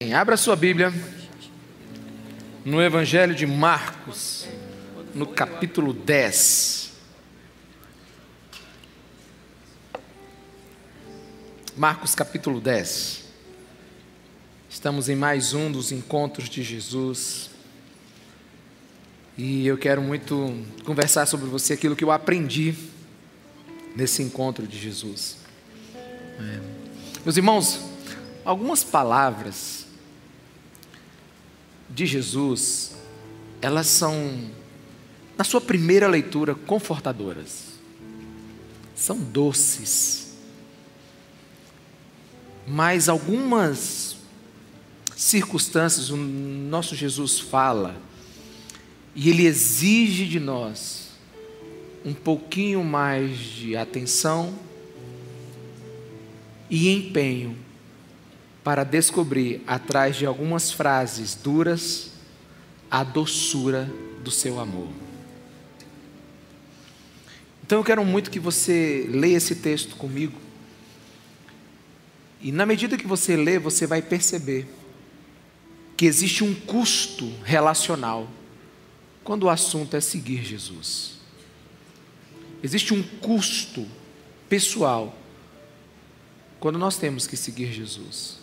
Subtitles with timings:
[0.00, 0.94] Abra sua Bíblia
[2.64, 4.46] no Evangelho de Marcos,
[5.12, 6.92] no capítulo 10.
[11.76, 13.24] Marcos, capítulo 10.
[14.70, 17.50] Estamos em mais um dos encontros de Jesus.
[19.36, 22.72] E eu quero muito conversar sobre você aquilo que eu aprendi
[23.96, 25.38] nesse encontro de Jesus.
[26.38, 26.60] É.
[27.24, 27.80] Meus irmãos,
[28.44, 29.87] algumas palavras
[31.90, 32.96] de Jesus,
[33.60, 34.50] elas são,
[35.36, 37.78] na sua primeira leitura, confortadoras.
[38.94, 40.36] São doces.
[42.66, 44.16] Mas algumas
[45.16, 47.96] circunstâncias o nosso Jesus fala
[49.14, 51.08] e ele exige de nós
[52.04, 54.54] um pouquinho mais de atenção
[56.70, 57.56] e empenho
[58.68, 62.10] para descobrir, atrás de algumas frases duras,
[62.90, 63.90] a doçura
[64.22, 64.88] do seu amor.
[67.64, 70.38] Então eu quero muito que você leia esse texto comigo.
[72.42, 74.68] E na medida que você lê, você vai perceber
[75.96, 78.28] que existe um custo relacional
[79.24, 81.14] quando o assunto é seguir Jesus.
[82.62, 83.88] Existe um custo
[84.46, 85.18] pessoal
[86.60, 88.37] quando nós temos que seguir Jesus.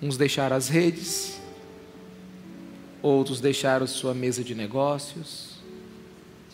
[0.00, 1.40] Uns deixaram as redes,
[3.02, 5.58] outros deixaram sua mesa de negócios,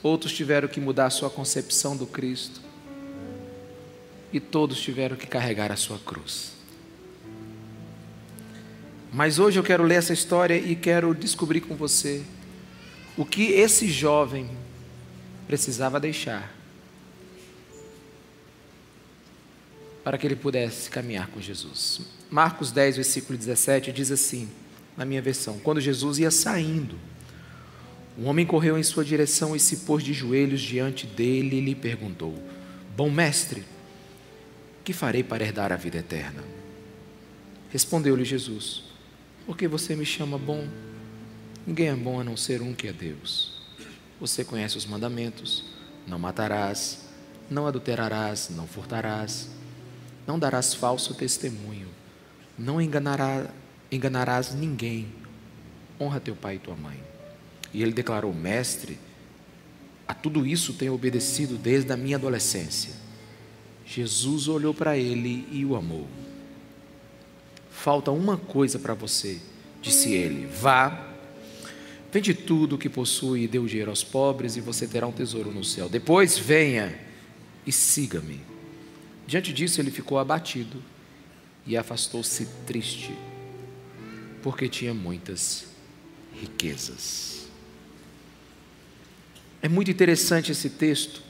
[0.03, 2.61] outros tiveram que mudar a sua concepção do Cristo,
[4.33, 6.53] e todos tiveram que carregar a sua cruz.
[9.13, 12.23] Mas hoje eu quero ler essa história e quero descobrir com você
[13.17, 14.49] o que esse jovem
[15.49, 16.60] precisava deixar
[20.03, 22.01] para que ele pudesse caminhar com Jesus.
[22.31, 24.49] Marcos 10, versículo 17 diz assim,
[24.97, 26.97] na minha versão: Quando Jesus ia saindo,
[28.19, 31.75] um homem correu em sua direção e se pôs de joelhos diante dele e lhe
[31.75, 32.35] perguntou:
[32.97, 33.65] Bom mestre,
[34.85, 36.45] que farei para herdar a vida eterna?
[37.71, 38.85] Respondeu-lhe Jesus:
[39.47, 40.69] Por que você me chama bom?
[41.67, 43.61] Ninguém é bom a não ser um que é Deus.
[44.21, 45.65] Você conhece os mandamentos:
[46.07, 47.07] não matarás,
[47.49, 49.60] não adulterarás, não furtarás
[50.27, 51.89] não darás falso testemunho,
[52.59, 53.47] não enganará,
[53.91, 55.09] enganarás ninguém,
[56.01, 57.01] honra teu pai e tua mãe.
[57.73, 58.99] E ele declarou: Mestre,
[60.07, 62.95] a tudo isso tenho obedecido desde a minha adolescência.
[63.87, 66.07] Jesus olhou para ele e o amou.
[67.71, 69.41] Falta uma coisa para você,
[69.81, 71.09] disse ele: Vá,
[72.13, 75.13] vende tudo o que possui e dê o dinheiro aos pobres, e você terá um
[75.13, 75.89] tesouro no céu.
[75.89, 76.95] Depois venha
[77.67, 78.50] e siga-me.
[79.31, 80.83] Diante disso, ele ficou abatido
[81.65, 83.17] e afastou-se triste,
[84.43, 85.67] porque tinha muitas
[86.35, 87.47] riquezas.
[89.63, 91.23] É muito interessante esse texto,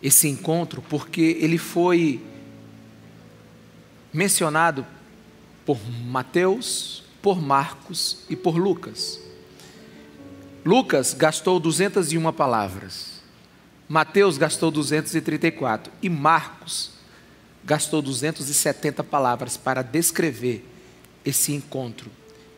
[0.00, 2.22] esse encontro, porque ele foi
[4.12, 4.86] mencionado
[5.66, 9.20] por Mateus, por Marcos e por Lucas.
[10.64, 13.09] Lucas gastou 201 palavras.
[13.90, 16.92] Mateus gastou 234 e Marcos
[17.64, 20.64] gastou 270 palavras para descrever
[21.24, 22.08] esse encontro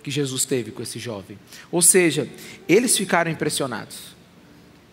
[0.03, 1.39] que Jesus teve com esse jovem.
[1.71, 2.29] Ou seja,
[2.69, 4.15] eles ficaram impressionados.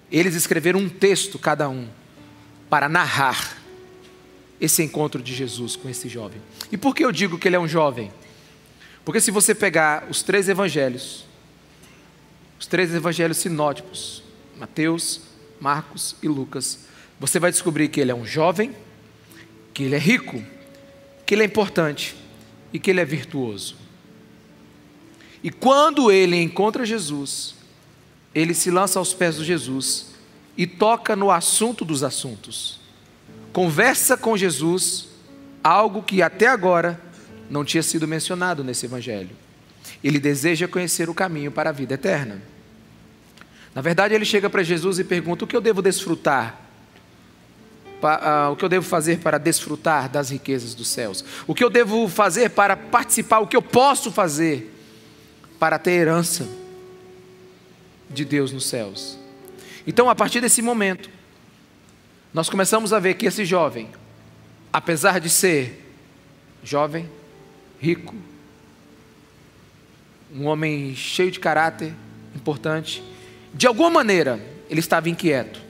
[0.09, 1.89] Eles escreveram um texto cada um
[2.69, 3.57] para narrar
[4.61, 6.41] esse encontro de Jesus com esse jovem.
[6.71, 8.13] E por que eu digo que ele é um jovem?
[9.03, 11.25] Porque se você pegar os três evangelhos,
[12.57, 14.23] os três evangelhos sinóticos,
[14.57, 15.27] Mateus,
[15.59, 16.79] Marcos e Lucas,
[17.19, 18.75] você vai descobrir que ele é um jovem,
[19.73, 20.41] que ele é rico,
[21.25, 22.15] que ele é importante
[22.71, 23.75] e que ele é virtuoso.
[25.43, 27.55] E quando ele encontra Jesus,
[28.33, 30.07] ele se lança aos pés de Jesus
[30.57, 32.79] e toca no assunto dos assuntos.
[33.53, 35.07] Conversa com Jesus,
[35.63, 36.99] algo que até agora
[37.49, 39.35] não tinha sido mencionado nesse evangelho.
[40.03, 42.41] Ele deseja conhecer o caminho para a vida eterna.
[43.79, 46.59] Na verdade, ele chega para Jesus e pergunta: o que eu devo desfrutar?
[48.51, 51.23] O que eu devo fazer para desfrutar das riquezas dos céus?
[51.47, 53.39] O que eu devo fazer para participar?
[53.39, 54.69] O que eu posso fazer
[55.57, 56.45] para ter herança
[58.09, 59.17] de Deus nos céus?
[59.87, 61.09] Então, a partir desse momento,
[62.33, 63.89] nós começamos a ver que esse jovem,
[64.73, 65.89] apesar de ser
[66.61, 67.09] jovem,
[67.79, 68.13] rico,
[70.35, 71.93] um homem cheio de caráter,
[72.35, 73.01] importante,
[73.53, 75.61] de alguma maneira, ele estava inquieto,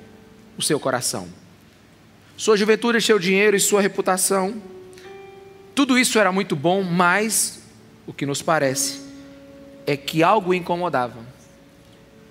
[0.58, 1.28] o seu coração.
[2.36, 4.62] Sua juventude, seu dinheiro e sua reputação,
[5.76, 7.62] tudo isso era muito bom, mas
[8.06, 9.00] o que nos parece
[9.88, 11.20] é que algo o incomodava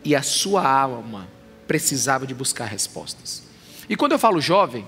[0.05, 1.27] e a sua alma
[1.67, 3.43] precisava de buscar respostas.
[3.89, 4.87] E quando eu falo jovem,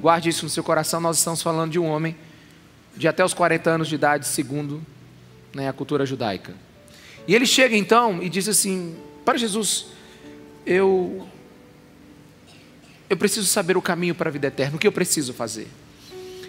[0.00, 2.16] guarde isso no seu coração, nós estamos falando de um homem
[2.96, 4.84] de até os 40 anos de idade, segundo
[5.54, 6.54] né, a cultura judaica.
[7.26, 9.91] E ele chega então e diz assim: Para Jesus,
[10.66, 11.26] eu,
[13.08, 15.68] eu preciso saber o caminho para a vida eterna, o que eu preciso fazer.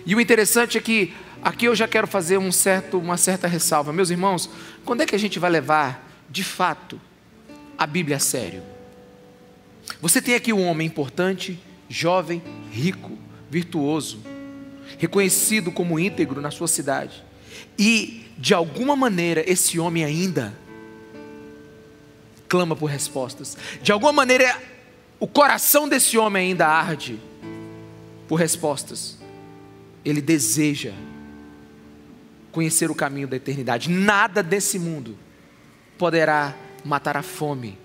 [0.06, 3.94] E o interessante é que aqui eu já quero fazer um certo, uma certa ressalva.
[3.94, 4.50] Meus irmãos,
[4.84, 7.00] quando é que a gente vai levar, de fato,
[7.78, 8.62] a Bíblia a sério?
[10.02, 13.18] Você tem aqui um homem importante, jovem, rico,
[13.50, 14.20] virtuoso,
[14.98, 17.24] reconhecido como íntegro na sua cidade.
[17.78, 20.54] E, de alguma maneira, esse homem ainda
[22.54, 23.58] clama por respostas.
[23.82, 24.62] De alguma maneira,
[25.20, 27.20] o coração desse homem ainda arde
[28.28, 29.18] por respostas.
[30.06, 30.94] Ele deseja
[32.52, 33.90] conhecer o caminho da eternidade.
[33.90, 35.18] Nada desse mundo
[35.98, 36.54] poderá
[36.86, 37.76] matar a fome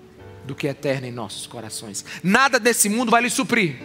[0.45, 2.05] do que é eterna em nossos corações.
[2.23, 3.75] Nada desse mundo vai lhe suprir.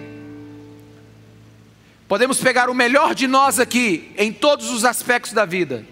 [2.06, 5.82] Podemos pegar o melhor de nós aqui, em todos os aspectos da vida.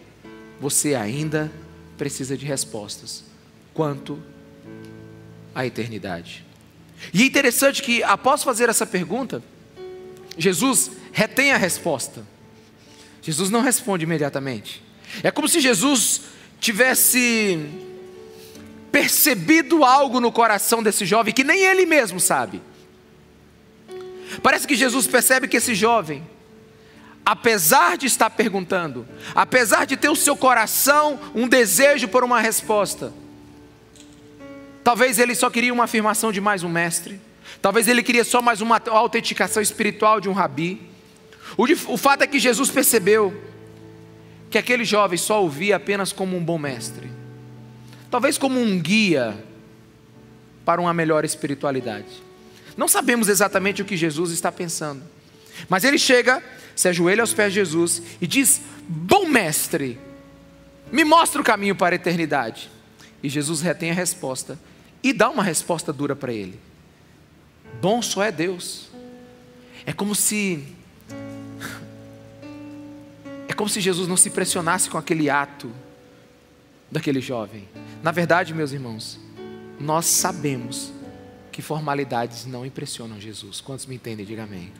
[0.60, 1.50] Você ainda
[1.96, 3.24] precisa de respostas
[3.72, 4.22] quanto
[5.54, 6.44] à eternidade.
[7.12, 9.43] E é interessante que, após fazer essa pergunta,
[10.37, 12.25] Jesus retém a resposta.
[13.20, 14.82] Jesus não responde imediatamente.
[15.22, 16.22] É como se Jesus
[16.60, 17.58] tivesse
[18.90, 22.62] percebido algo no coração desse jovem que nem ele mesmo sabe.
[24.43, 26.26] Parece que Jesus percebe que esse jovem,
[27.25, 33.12] apesar de estar perguntando, apesar de ter o seu coração um desejo por uma resposta,
[34.82, 37.20] talvez ele só queria uma afirmação de mais um mestre,
[37.61, 40.81] talvez ele queria só mais uma autenticação espiritual de um rabi.
[41.56, 43.34] O, o fato é que Jesus percebeu
[44.50, 47.11] que aquele jovem só ouvia apenas como um bom mestre,
[48.11, 49.43] talvez como um guia
[50.64, 52.23] para uma melhor espiritualidade.
[52.76, 55.02] Não sabemos exatamente o que Jesus está pensando,
[55.69, 56.43] mas ele chega,
[56.75, 59.99] se ajoelha aos pés de Jesus e diz: Bom mestre,
[60.90, 62.70] me mostra o caminho para a eternidade.
[63.23, 64.58] E Jesus retém a resposta
[65.02, 66.58] e dá uma resposta dura para ele:
[67.81, 68.88] Bom só é Deus.
[69.84, 70.64] É como se
[73.49, 75.70] é como se Jesus não se impressionasse com aquele ato
[76.90, 77.69] daquele jovem.
[78.02, 79.19] Na verdade, meus irmãos,
[79.81, 80.93] nós sabemos
[81.50, 83.60] que formalidades não impressionam Jesus.
[83.60, 84.25] Quantos me entendem?
[84.25, 84.72] Diga amém.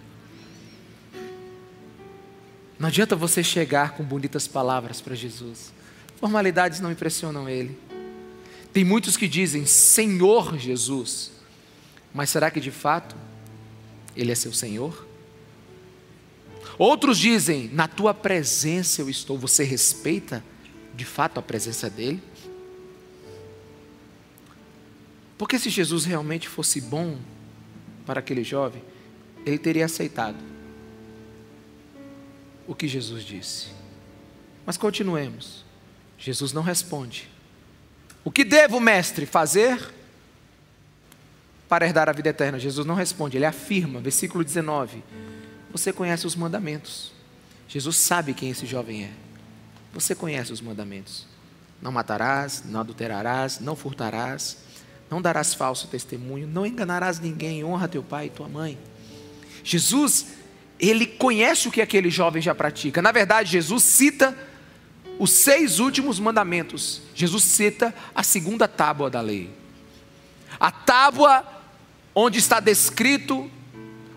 [2.79, 5.73] Não adianta você chegar com bonitas palavras para Jesus.
[6.17, 7.79] Formalidades não impressionam Ele.
[8.73, 11.33] Tem muitos que dizem Senhor Jesus,
[12.13, 13.15] mas será que de fato
[14.17, 15.07] Ele é seu Senhor?
[16.79, 19.39] Outros dizem, na tua presença eu estou.
[19.39, 20.43] Você respeita
[20.95, 22.23] de fato a presença dEle?
[25.37, 27.19] Porque se Jesus realmente fosse bom
[28.07, 28.83] para aquele jovem,
[29.45, 30.39] ele teria aceitado
[32.67, 33.69] o que Jesus disse.
[34.65, 35.65] Mas continuemos.
[36.17, 37.32] Jesus não responde.
[38.25, 39.93] O que devo, mestre, fazer
[41.69, 42.59] para herdar a vida eterna?
[42.59, 45.03] Jesus não responde, ele afirma, versículo 19:
[45.73, 47.13] Você conhece os mandamentos.
[47.67, 49.11] Jesus sabe quem esse jovem é.
[49.93, 51.27] Você conhece os mandamentos.
[51.81, 54.59] Não matarás, não adulterarás, não furtarás,
[55.11, 58.79] não darás falso testemunho, não enganarás ninguém, honra teu pai e tua mãe.
[59.65, 60.27] Jesus,
[60.79, 63.03] ele conhece o que aquele jovem já pratica.
[63.03, 64.37] Na verdade, Jesus cita
[65.19, 67.03] os seis últimos mandamentos.
[67.15, 69.51] Jesus cita a segunda tábua da lei.
[70.59, 71.45] A tábua
[72.15, 73.51] onde está descrito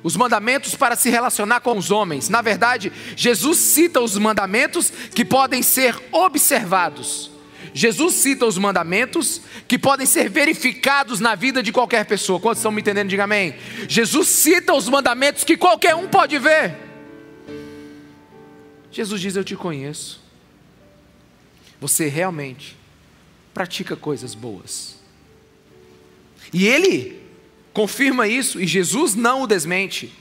[0.04, 2.30] os mandamentos para se relacionar com os homens.
[2.30, 7.32] Na verdade, Jesus cita os mandamentos que podem ser observados.
[7.74, 12.40] Jesus cita os mandamentos que podem ser verificados na vida de qualquer pessoa.
[12.40, 13.10] Quantos estão me entendendo?
[13.10, 13.56] Diga amém.
[13.88, 16.76] Jesus cita os mandamentos que qualquer um pode ver.
[18.92, 20.25] Jesus diz: Eu te conheço.
[21.86, 22.76] Você realmente
[23.54, 24.96] pratica coisas boas.
[26.52, 27.22] E ele
[27.74, 30.12] confirma isso, e Jesus não o desmente.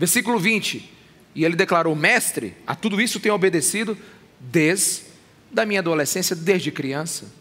[0.00, 0.90] Versículo 20:
[1.32, 3.96] E ele declarou: Mestre, a tudo isso tenho obedecido
[4.40, 5.12] desde
[5.48, 7.32] da minha adolescência desde criança.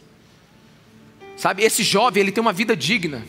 [1.35, 3.25] Sabe, esse jovem, ele tem uma vida digna.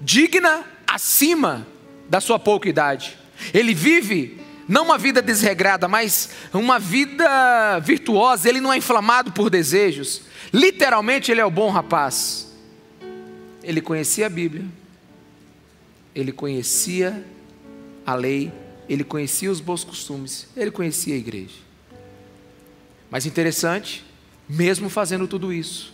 [0.00, 1.66] Digna acima
[2.08, 3.18] da sua pouca idade.
[3.52, 8.48] Ele vive não uma vida desregrada, mas uma vida virtuosa.
[8.48, 10.22] Ele não é inflamado por desejos.
[10.52, 12.52] Literalmente, ele é o bom rapaz.
[13.62, 14.64] Ele conhecia a Bíblia.
[16.14, 17.24] Ele conhecia
[18.04, 18.52] a lei,
[18.88, 21.54] ele conhecia os bons costumes, ele conhecia a igreja.
[23.10, 24.04] Mas interessante
[24.48, 25.92] mesmo fazendo tudo isso,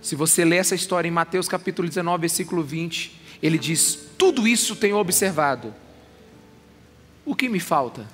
[0.00, 4.76] se você ler essa história em Mateus capítulo 19, versículo 20, ele diz: Tudo isso
[4.76, 5.74] tenho observado.
[7.28, 8.06] O que me falta?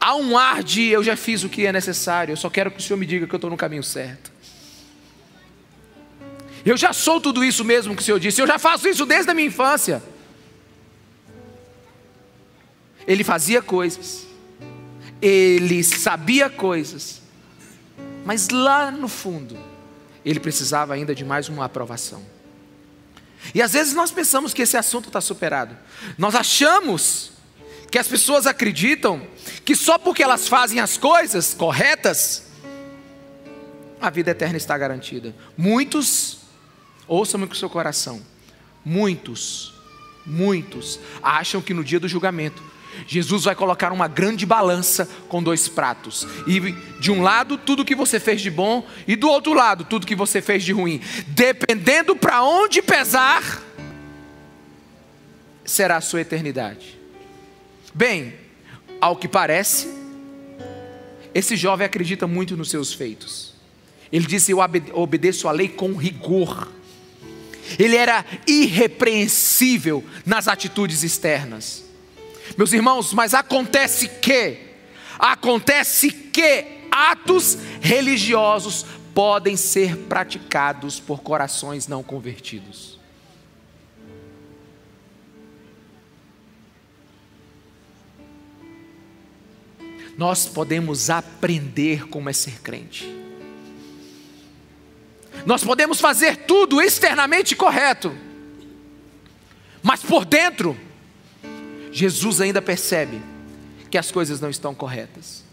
[0.00, 2.78] Há um ar de eu já fiz o que é necessário, eu só quero que
[2.78, 4.32] o Senhor me diga que eu estou no caminho certo.
[6.64, 9.30] Eu já sou tudo isso mesmo que o Senhor disse, eu já faço isso desde
[9.30, 10.02] a minha infância.
[13.06, 14.26] Ele fazia coisas,
[15.20, 17.20] ele sabia coisas,
[18.24, 19.58] mas lá no fundo,
[20.24, 22.37] ele precisava ainda de mais uma aprovação.
[23.54, 25.76] E às vezes nós pensamos que esse assunto está superado.
[26.16, 27.32] Nós achamos
[27.90, 29.26] que as pessoas acreditam
[29.64, 32.44] que só porque elas fazem as coisas corretas,
[34.00, 35.34] a vida eterna está garantida.
[35.56, 36.38] Muitos,
[37.06, 38.22] ouçam-me com o seu coração,
[38.84, 39.74] muitos,
[40.26, 42.62] muitos acham que no dia do julgamento
[43.06, 46.26] Jesus vai colocar uma grande balança com dois pratos.
[46.46, 46.60] E
[47.00, 50.16] de um lado, tudo que você fez de bom, e do outro lado, tudo que
[50.16, 51.00] você fez de ruim.
[51.28, 53.62] Dependendo para onde pesar,
[55.64, 56.98] será a sua eternidade.
[57.94, 58.34] Bem,
[59.00, 59.88] ao que parece,
[61.34, 63.54] esse jovem acredita muito nos seus feitos.
[64.10, 64.58] Ele disse: Eu
[64.94, 66.68] obedeço a lei com rigor.
[67.78, 71.87] Ele era irrepreensível nas atitudes externas.
[72.58, 74.58] Meus irmãos, mas acontece que,
[75.16, 78.84] acontece que atos religiosos
[79.14, 82.98] podem ser praticados por corações não convertidos.
[90.16, 93.06] Nós podemos aprender como é ser crente.
[95.46, 98.12] Nós podemos fazer tudo externamente correto,
[99.80, 100.87] mas por dentro
[101.90, 103.20] Jesus ainda percebe
[103.90, 105.48] que as coisas não estão corretas.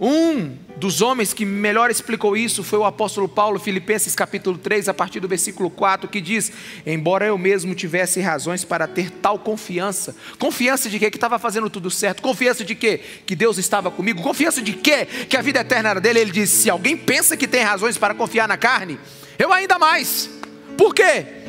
[0.00, 4.94] Um dos homens que melhor explicou isso foi o apóstolo Paulo, Filipenses capítulo 3, a
[4.94, 6.50] partir do versículo 4, que diz:
[6.84, 11.10] Embora eu mesmo tivesse razões para ter tal confiança, confiança de quê?
[11.10, 13.00] Que estava fazendo tudo certo, confiança de quê?
[13.24, 15.06] Que Deus estava comigo, confiança de quê?
[15.28, 16.18] Que a vida eterna era dele.
[16.18, 18.98] Ele diz: Se alguém pensa que tem razões para confiar na carne,
[19.38, 20.28] eu ainda mais.
[20.76, 21.43] Por quê?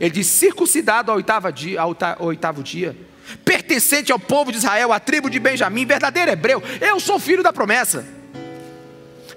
[0.00, 2.96] Ele diz: circuncidado ao oitavo dia, ao oitavo dia,
[3.44, 6.62] pertencente ao povo de Israel, à tribo de Benjamim, verdadeiro hebreu.
[6.80, 8.06] Eu sou filho da promessa.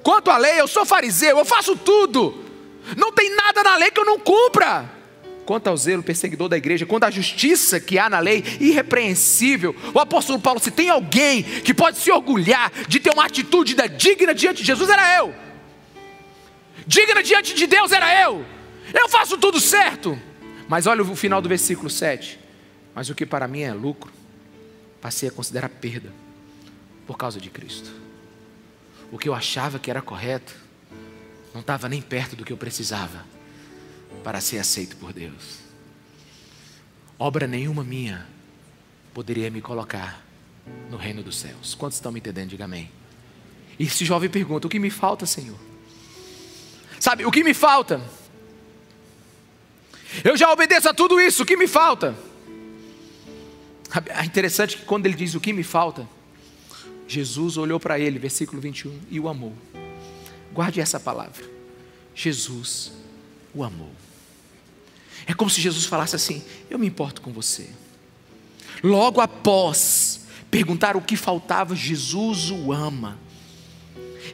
[0.02, 2.44] Quanto à lei, eu sou fariseu, eu faço tudo.
[2.98, 4.90] Não tem nada na lei que eu não cumpra.
[5.46, 9.76] Quanto ao zelo perseguidor da igreja, quanto à justiça que há na lei, irrepreensível.
[9.94, 14.34] O apóstolo Paulo, se tem alguém que pode se orgulhar de ter uma atitude digna
[14.34, 15.34] diante de Jesus, era eu.
[16.88, 18.46] Digna diante de Deus era eu.
[18.94, 20.18] Eu faço tudo certo.
[20.68, 22.40] Mas olha o final do versículo 7.
[22.96, 24.12] Mas o que para mim é lucro,
[25.02, 26.12] passei a considerar perda
[27.08, 27.92] por causa de Cristo.
[29.12, 30.56] O que eu achava que era correto,
[31.54, 33.26] não estava nem perto do que eu precisava
[34.24, 35.60] para ser aceito por Deus.
[37.18, 38.28] Obra nenhuma minha
[39.14, 40.24] poderia me colocar
[40.90, 41.76] no reino dos céus.
[41.76, 42.50] Quantos estão me entendendo?
[42.50, 42.90] Diga amém.
[43.78, 45.58] E esse jovem pergunta: O que me falta, Senhor?
[47.00, 48.02] Sabe, o que me falta?
[50.24, 52.16] Eu já obedeço a tudo isso, o que me falta?
[54.10, 56.08] É interessante que quando ele diz o que me falta,
[57.08, 59.54] Jesus olhou para ele, versículo 21, e o amou.
[60.52, 61.44] Guarde essa palavra.
[62.16, 62.92] Jesus
[63.54, 63.92] o amou.
[65.26, 67.70] É como se Jesus falasse assim: Eu me importo com você.
[68.84, 73.18] Logo após perguntar o que faltava, Jesus o ama.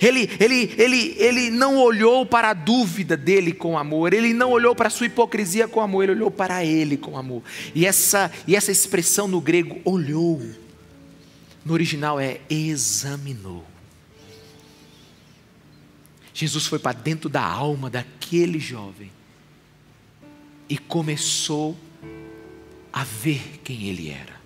[0.01, 4.73] Ele, ele, ele, ele não olhou para a dúvida dele com amor, ele não olhou
[4.73, 7.43] para a sua hipocrisia com amor, ele olhou para ele com amor.
[7.75, 10.41] E essa, e essa expressão no grego, olhou,
[11.65, 13.65] no original é examinou.
[16.33, 19.11] Jesus foi para dentro da alma daquele jovem
[20.69, 21.77] e começou
[22.93, 24.39] a ver quem ele era.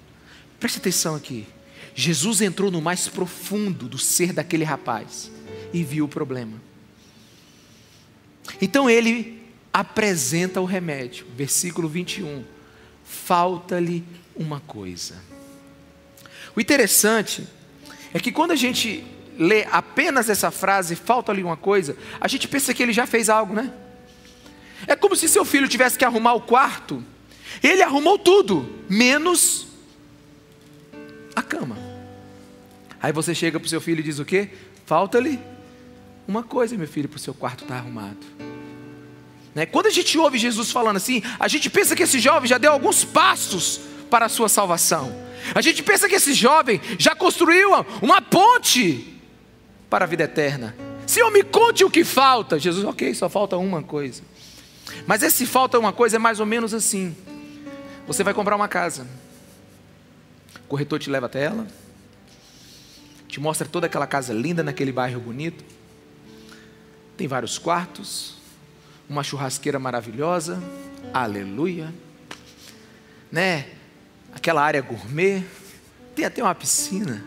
[0.60, 1.46] Preste atenção aqui.
[1.94, 5.32] Jesus entrou no mais profundo do ser daquele rapaz
[5.74, 6.62] e viu o problema.
[8.62, 9.42] Então ele
[9.74, 12.44] apresenta o remédio, versículo 21.
[13.04, 14.04] Falta-lhe
[14.36, 15.16] uma coisa.
[16.56, 17.48] O interessante
[18.14, 19.04] é que quando a gente
[19.38, 23.54] lê apenas essa frase, falta-lhe uma coisa, a gente pensa que ele já fez algo,
[23.54, 23.74] né?
[24.86, 27.04] É como se seu filho tivesse que arrumar o quarto.
[27.62, 29.68] Ele arrumou tudo, menos
[31.36, 31.78] a cama.
[33.02, 34.50] Aí você chega para o seu filho e diz o quê?
[34.86, 35.40] Falta-lhe
[36.28, 38.26] uma coisa, meu filho, para o seu quarto estar tá arrumado.
[39.54, 39.66] Né?
[39.66, 42.72] Quando a gente ouve Jesus falando assim, a gente pensa que esse jovem já deu
[42.72, 45.14] alguns passos para a sua salvação.
[45.54, 49.20] A gente pensa que esse jovem já construiu uma ponte
[49.90, 50.76] para a vida eterna.
[51.06, 52.58] Senhor, me conte o que falta.
[52.58, 54.24] Jesus, ok, só falta uma coisa.
[55.06, 57.16] Mas esse falta uma coisa é mais ou menos assim:
[58.08, 59.08] você vai comprar uma casa,
[60.66, 61.68] o corretor te leva até ela,
[63.28, 65.64] te mostra toda aquela casa linda naquele bairro bonito,
[67.16, 68.36] tem vários quartos,
[69.08, 70.62] uma churrasqueira maravilhosa,
[71.14, 71.94] aleluia,
[73.32, 73.68] né?
[74.34, 75.44] Aquela área gourmet,
[76.16, 77.24] tem até uma piscina.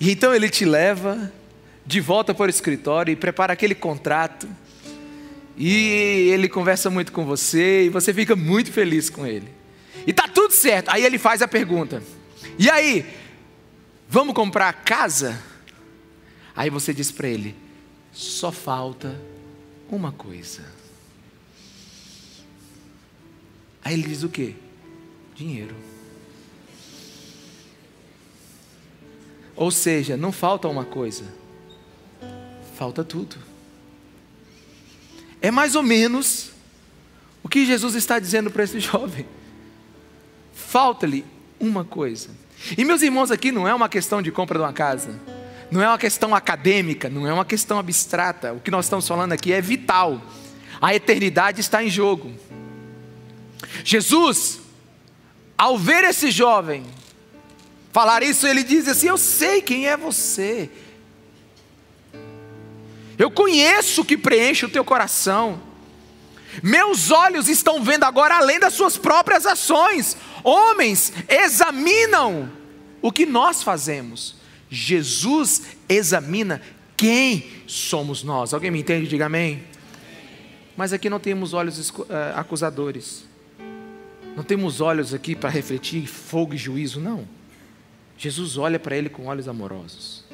[0.00, 1.32] E então ele te leva
[1.84, 4.48] de volta para o escritório e prepara aquele contrato.
[5.56, 9.48] E ele conversa muito com você e você fica muito feliz com ele.
[10.06, 10.90] E tá tudo certo.
[10.90, 12.02] Aí ele faz a pergunta:
[12.58, 13.06] "E aí,
[14.08, 15.42] vamos comprar casa?"
[16.54, 17.54] Aí você diz para ele:
[18.16, 19.20] "Só falta
[19.90, 20.64] uma coisa."
[23.84, 24.54] Aí ele diz o quê?
[25.36, 25.76] Dinheiro.
[29.54, 31.24] Ou seja, não falta uma coisa,
[32.76, 33.36] falta tudo.
[35.40, 36.50] É mais ou menos
[37.44, 39.24] o que Jesus está dizendo para esse jovem.
[40.52, 41.24] Falta-lhe
[41.60, 42.30] uma coisa.
[42.76, 45.20] E meus irmãos, aqui não é uma questão de compra de uma casa,
[45.70, 48.52] não é uma questão acadêmica, não é uma questão abstrata.
[48.52, 50.22] O que nós estamos falando aqui é vital.
[50.80, 52.32] A eternidade está em jogo.
[53.84, 54.60] Jesus,
[55.56, 56.84] ao ver esse jovem
[57.92, 60.70] falar isso, ele diz assim: Eu sei quem é você.
[63.18, 65.60] Eu conheço o que preenche o teu coração.
[66.62, 70.16] Meus olhos estão vendo agora além das suas próprias ações.
[70.44, 72.50] Homens examinam
[73.02, 74.35] o que nós fazemos.
[74.70, 76.60] Jesus examina
[76.96, 78.52] quem somos nós.
[78.54, 79.06] Alguém me entende?
[79.06, 79.62] Diga amém.
[80.76, 83.24] Mas aqui não temos olhos eh, acusadores.
[84.36, 87.26] Não temos olhos aqui para refletir fogo e juízo, não.
[88.18, 90.24] Jesus olha para ele com olhos amorosos.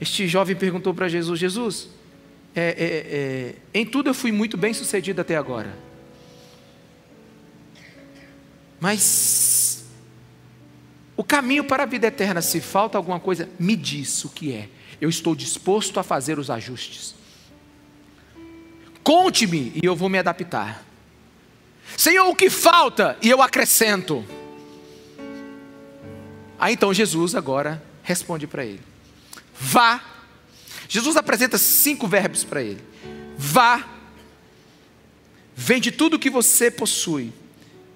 [0.00, 1.88] Este jovem perguntou para Jesus: Jesus,
[2.54, 3.16] é, é,
[3.76, 5.76] é, em tudo eu fui muito bem sucedido até agora.
[8.80, 9.59] Mas
[11.20, 14.70] o caminho para a vida eterna, se falta alguma coisa, me diz o que é.
[14.98, 17.14] Eu estou disposto a fazer os ajustes.
[19.04, 20.82] Conte-me e eu vou me adaptar.
[21.94, 23.18] Senhor, o que falta?
[23.20, 24.24] E eu acrescento.
[26.58, 28.80] Aí então Jesus agora responde para ele:
[29.54, 30.02] Vá.
[30.88, 32.82] Jesus apresenta cinco verbos para ele:
[33.36, 33.86] Vá,
[35.54, 37.30] vende tudo o que você possui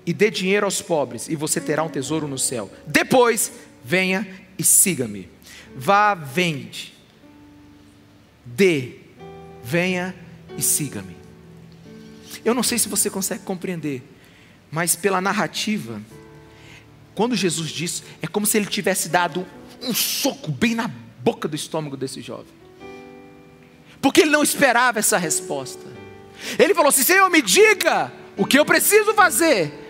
[0.06, 2.70] e dê dinheiro aos pobres, e você terá um tesouro no céu.
[2.86, 4.26] Depois, venha
[4.58, 5.28] e siga-me.
[5.74, 6.94] Vá, vende,
[8.44, 8.96] dê,
[9.62, 10.14] venha
[10.56, 11.16] e siga-me.
[12.44, 14.02] Eu não sei se você consegue compreender,
[14.70, 16.00] mas pela narrativa,
[17.14, 19.46] quando Jesus disse, é como se ele tivesse dado
[19.82, 20.88] um soco bem na
[21.20, 22.52] boca do estômago desse jovem.
[24.00, 25.94] Porque ele não esperava essa resposta.
[26.58, 29.83] Ele falou assim: Senhor, me diga o que eu preciso fazer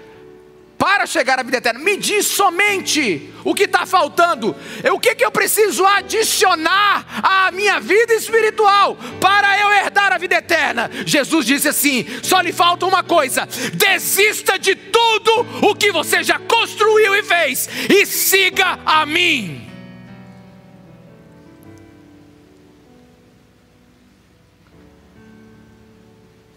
[0.78, 1.80] para chegar à vida eterna.
[1.80, 4.54] Me diz somente o que está faltando,
[4.92, 10.36] o que, que eu preciso adicionar à minha vida espiritual para eu herdar a vida
[10.36, 10.90] eterna.
[11.06, 16.38] Jesus disse assim: só lhe falta uma coisa: desista de tudo o que você já
[16.38, 19.62] construiu e fez, e siga a mim.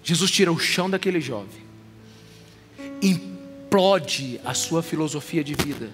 [0.03, 1.61] Jesus tira o chão daquele jovem,
[3.67, 5.89] implode a sua filosofia de vida.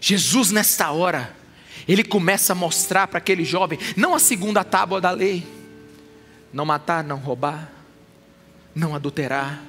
[0.00, 1.34] Jesus, nesta hora,
[1.86, 5.46] ele começa a mostrar para aquele jovem, não a segunda tábua da lei,
[6.52, 7.72] não matar, não roubar,
[8.74, 9.62] não adulterar,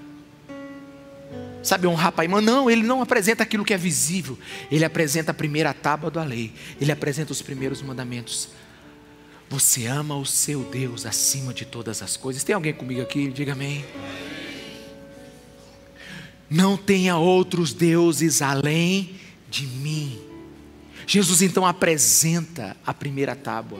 [1.61, 2.43] sabe, honrar pai e mãe.
[2.43, 4.37] Não, ele não apresenta aquilo que é visível,
[4.71, 8.49] ele apresenta a primeira tábua da lei, ele apresenta os primeiros mandamentos.
[9.47, 12.43] Você ama o seu Deus acima de todas as coisas.
[12.43, 13.27] Tem alguém comigo aqui?
[13.27, 13.85] Diga amém.
[16.55, 19.17] Não tenha outros deuses além
[19.49, 20.17] de mim.
[21.05, 23.77] Jesus então apresenta a primeira tábua.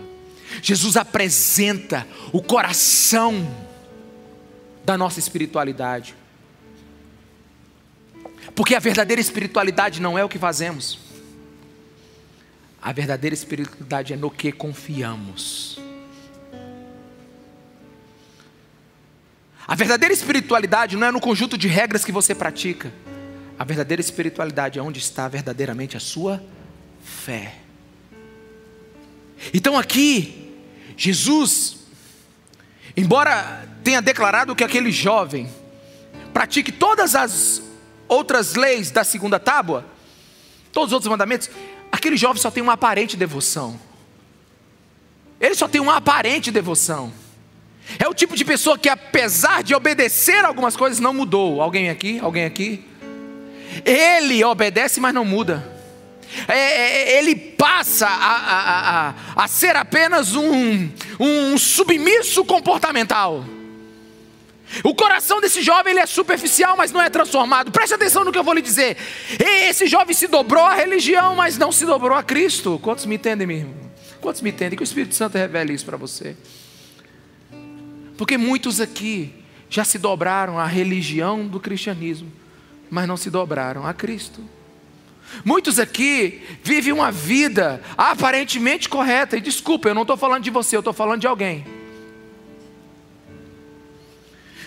[0.62, 3.50] Jesus apresenta o coração
[4.84, 6.18] da nossa espiritualidade.
[8.54, 11.00] Porque a verdadeira espiritualidade não é o que fazemos.
[12.82, 15.80] A verdadeira espiritualidade é no que confiamos.
[19.68, 22.94] A verdadeira espiritualidade não é no conjunto de regras que você pratica.
[23.58, 26.44] A verdadeira espiritualidade é onde está verdadeiramente a sua
[27.04, 27.56] fé.
[29.54, 30.54] Então aqui,
[30.96, 31.78] Jesus,
[32.96, 35.50] embora tenha declarado que aquele jovem
[36.34, 37.62] pratique todas as
[38.08, 39.86] outras leis da segunda tábua,
[40.72, 41.50] todos os outros mandamentos,
[41.92, 43.80] aquele jovem só tem uma aparente devoção.
[45.40, 47.12] Ele só tem uma aparente devoção.
[48.00, 51.62] É o tipo de pessoa que, apesar de obedecer algumas coisas, não mudou.
[51.62, 52.20] Alguém aqui?
[52.20, 52.84] Alguém aqui?
[53.86, 55.76] Ele obedece, mas não muda.
[56.48, 63.46] É, é, é ele passa a, a, a, a ser apenas um, um submisso comportamental.
[64.84, 67.72] O coração desse jovem ele é superficial, mas não é transformado.
[67.72, 68.98] Preste atenção no que eu vou lhe dizer.
[69.40, 72.80] Esse jovem se dobrou à religião, mas não se dobrou a Cristo.
[72.82, 73.76] Quantos me entendem, meu irmão?
[74.20, 74.76] Quantos me entendem?
[74.76, 76.36] Que o Espírito Santo revele isso para você.
[78.18, 79.34] Porque muitos aqui
[79.70, 82.32] já se dobraram à religião do cristianismo,
[82.90, 84.42] mas não se dobraram a Cristo.
[85.44, 90.76] Muitos aqui vivem uma vida aparentemente correta, e desculpa, eu não estou falando de você,
[90.76, 91.66] eu estou falando de alguém.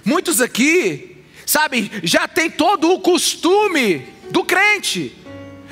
[0.05, 5.17] Muitos aqui, sabe, já tem todo o costume do crente,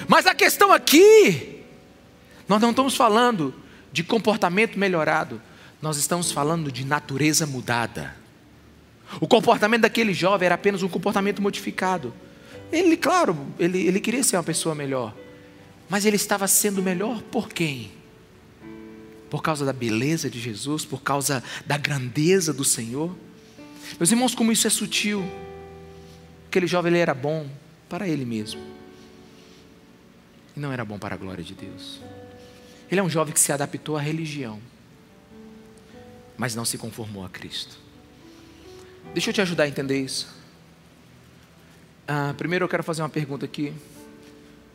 [0.08, 1.62] mas a questão aqui,
[2.48, 3.54] nós não estamos falando
[3.92, 5.42] de comportamento melhorado,
[5.86, 8.12] nós estamos falando de natureza mudada.
[9.20, 12.12] O comportamento daquele jovem era apenas um comportamento modificado.
[12.72, 15.14] Ele, claro, ele, ele queria ser uma pessoa melhor.
[15.88, 17.92] Mas ele estava sendo melhor por quem?
[19.30, 23.16] Por causa da beleza de Jesus, por causa da grandeza do Senhor.
[23.96, 25.24] Meus irmãos, como isso é sutil.
[26.48, 27.46] Aquele jovem ele era bom
[27.88, 28.60] para ele mesmo.
[30.56, 32.00] E não era bom para a glória de Deus.
[32.90, 34.60] Ele é um jovem que se adaptou à religião
[36.36, 37.76] mas não se conformou a Cristo.
[39.12, 40.28] Deixa eu te ajudar a entender isso.
[42.06, 43.72] Ah, primeiro eu quero fazer uma pergunta aqui,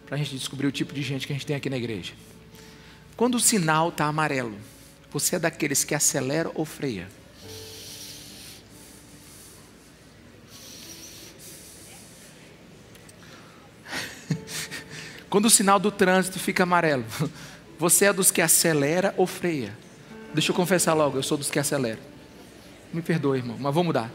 [0.06, 2.14] para a gente descobrir o tipo de gente que a gente tem aqui na igreja.
[3.16, 4.58] Quando o sinal está amarelo,
[5.12, 7.08] você é daqueles que acelera ou freia?
[15.30, 17.06] Quando o sinal do trânsito fica amarelo,
[17.80, 19.78] você é dos que acelera ou freia?
[20.34, 22.00] Deixa eu confessar logo, eu sou dos que aceleram.
[22.94, 24.10] Me perdoe, irmão, mas vou mudar.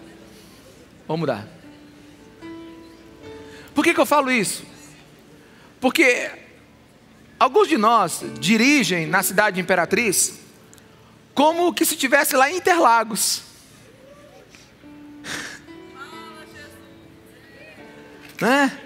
[1.06, 1.46] Vou mudar.
[3.74, 4.64] Por que, que eu falo isso?
[5.80, 6.30] Porque
[7.38, 10.40] alguns de nós dirigem na cidade de Imperatriz
[11.34, 13.42] como que se estivesse lá em Interlagos.
[18.40, 18.80] né?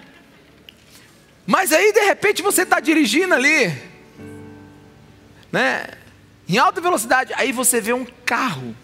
[1.47, 3.73] Mas aí de repente você está dirigindo ali,
[5.53, 6.00] né?
[6.55, 7.33] Em alta velocidade.
[7.35, 8.75] Aí você vê um carro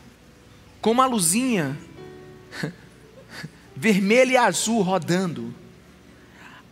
[0.81, 1.77] com uma luzinha
[3.75, 5.53] vermelha e azul rodando.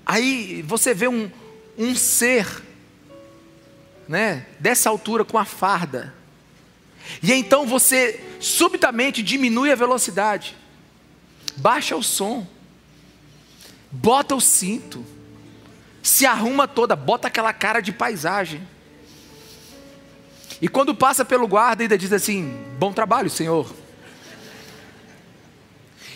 [0.06, 1.30] Aí você vê um,
[1.76, 2.46] um ser,
[4.06, 6.14] né, dessa altura com a farda.
[7.22, 10.56] E então você subitamente diminui a velocidade,
[11.56, 12.46] baixa o som,
[13.90, 15.04] bota o cinto,
[16.02, 18.66] se arruma toda, bota aquela cara de paisagem.
[20.60, 23.74] E quando passa pelo guarda, ainda diz assim: Bom trabalho, Senhor.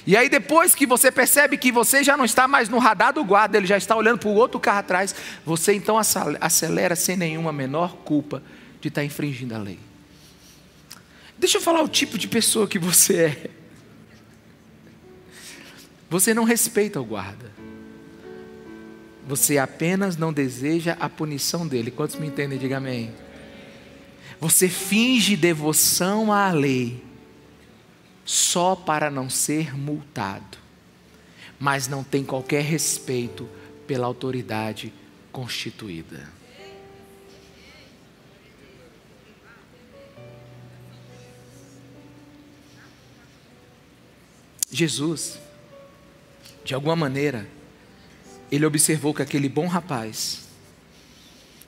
[0.07, 3.23] E aí, depois que você percebe que você já não está mais no radar do
[3.23, 7.53] guarda, ele já está olhando para o outro carro atrás, você então acelera sem nenhuma
[7.53, 8.43] menor culpa
[8.81, 9.79] de estar infringindo a lei.
[11.37, 13.51] Deixa eu falar o tipo de pessoa que você é.
[16.09, 17.53] Você não respeita o guarda.
[19.27, 21.91] Você apenas não deseja a punição dele.
[21.91, 22.59] Quantos me entendem?
[22.59, 23.13] Diga amém.
[24.41, 27.05] Você finge devoção à lei
[28.25, 30.59] só para não ser multado,
[31.59, 33.49] mas não tem qualquer respeito
[33.87, 34.93] pela autoridade
[35.33, 36.29] constituída.
[44.71, 45.41] Jesus,
[46.65, 47.49] de alguma maneira,
[48.53, 50.47] ele observou que aquele bom rapaz,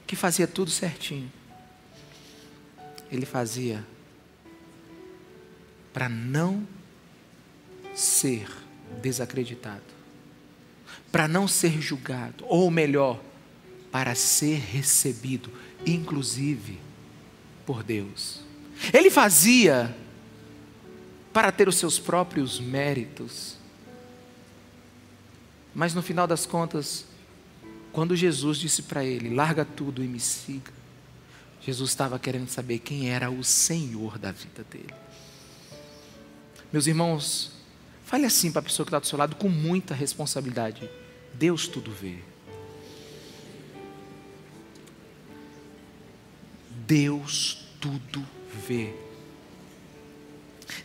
[0.07, 1.33] que fazia tudo certinho,
[3.11, 3.85] ele fazia
[5.93, 6.67] para não
[7.95, 8.49] ser
[9.03, 9.83] desacreditado,
[11.11, 13.21] para não ser julgado, ou melhor,
[13.91, 15.51] para ser recebido,
[15.85, 16.79] inclusive
[17.67, 18.41] por Deus.
[18.93, 19.95] Ele fazia
[21.33, 23.57] para ter os seus próprios méritos.
[25.75, 27.05] Mas no final das contas,
[27.93, 30.73] quando Jesus disse para ele: larga tudo e me siga,
[31.61, 34.95] Jesus estava querendo saber quem era o Senhor da vida dele.
[36.73, 37.53] Meus irmãos,
[38.05, 40.89] fale assim para a pessoa que está do seu lado com muita responsabilidade:
[41.35, 42.19] Deus tudo vê.
[46.87, 48.27] Deus tudo
[48.67, 48.95] vê.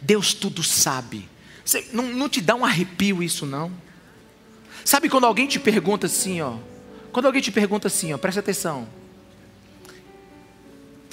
[0.02, 1.28] Deus tudo sabe.
[1.64, 3.72] Você, não, não te dá um arrepio isso, não?
[4.84, 6.58] Sabe quando alguém te pergunta assim, ó?
[7.12, 8.88] Quando alguém te pergunta assim, ó, presta atenção.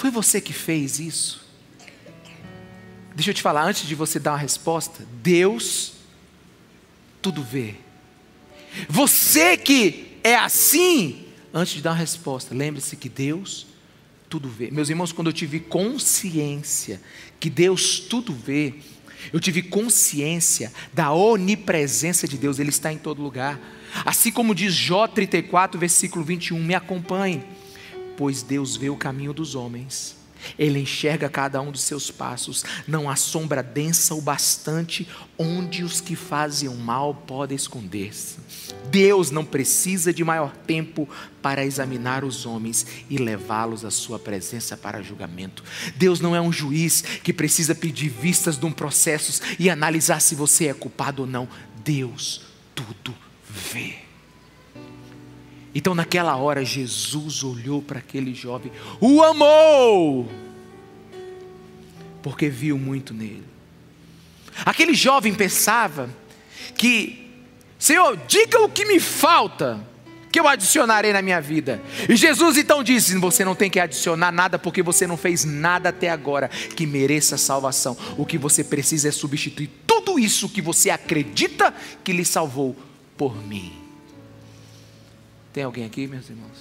[0.03, 1.41] Foi você que fez isso?
[3.15, 5.93] Deixa eu te falar, antes de você dar uma resposta, Deus
[7.23, 7.77] tudo vê.
[8.89, 13.65] Você que é assim, antes de dar uma resposta, lembre-se que Deus
[14.29, 14.73] tudo vê.
[14.73, 17.01] Meus irmãos, quando eu tive consciência
[17.39, 18.75] que Deus tudo vê,
[19.33, 23.61] eu tive consciência da onipresença de Deus, Ele está em todo lugar.
[24.05, 27.45] Assim como diz Jó 34, versículo 21, me acompanhe,
[28.23, 30.15] pois Deus vê o caminho dos homens
[30.57, 35.09] ele enxerga cada um dos seus passos, não há sombra densa o bastante
[35.39, 38.39] onde os que fazem o mal podem esconder-se.
[38.91, 41.09] Deus não precisa de maior tempo
[41.41, 45.63] para examinar os homens e levá-los à sua presença para julgamento.
[45.95, 50.35] Deus não é um juiz que precisa pedir vistas de um processo e analisar se
[50.35, 51.49] você é culpado ou não.
[51.85, 52.43] Deus
[52.75, 53.15] tudo
[53.49, 54.02] vê.
[55.75, 60.29] Então, naquela hora, Jesus olhou para aquele jovem, o amou,
[62.23, 63.45] porque viu muito nele.
[64.67, 66.11] Aquele jovem pensava
[66.77, 67.31] que,
[67.79, 69.81] Senhor, diga o que me falta,
[70.31, 71.81] que eu adicionarei na minha vida.
[72.09, 75.89] E Jesus então disse: Você não tem que adicionar nada, porque você não fez nada
[75.89, 77.97] até agora que mereça salvação.
[78.19, 82.77] O que você precisa é substituir tudo isso que você acredita que lhe salvou
[83.17, 83.82] por mim.
[85.53, 86.59] Tem alguém aqui, meus irmãos?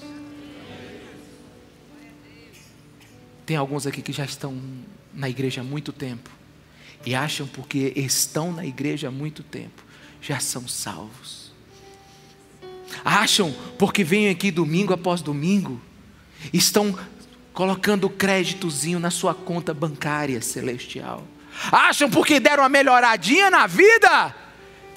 [3.46, 4.62] Tem alguns aqui que já estão
[5.14, 6.30] na igreja há muito tempo
[7.06, 9.84] e acham porque estão na igreja há muito tempo
[10.22, 11.52] já são salvos.
[13.04, 15.82] Acham porque vêm aqui domingo após domingo
[16.54, 16.98] estão
[17.54, 21.26] colocando créditozinho na sua conta bancária celestial.
[21.72, 24.36] Acham porque deram uma melhoradinha na vida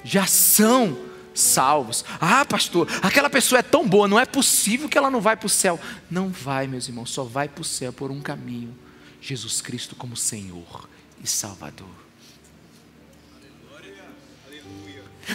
[0.03, 1.04] já são
[1.35, 2.03] salvos.
[2.19, 5.47] Ah, pastor, aquela pessoa é tão boa, não é possível que ela não vai para
[5.47, 5.79] o céu.
[6.09, 8.75] Não vai, meus irmãos, só vai para o céu por um caminho:
[9.21, 10.89] Jesus Cristo como Senhor
[11.21, 12.05] e Salvador.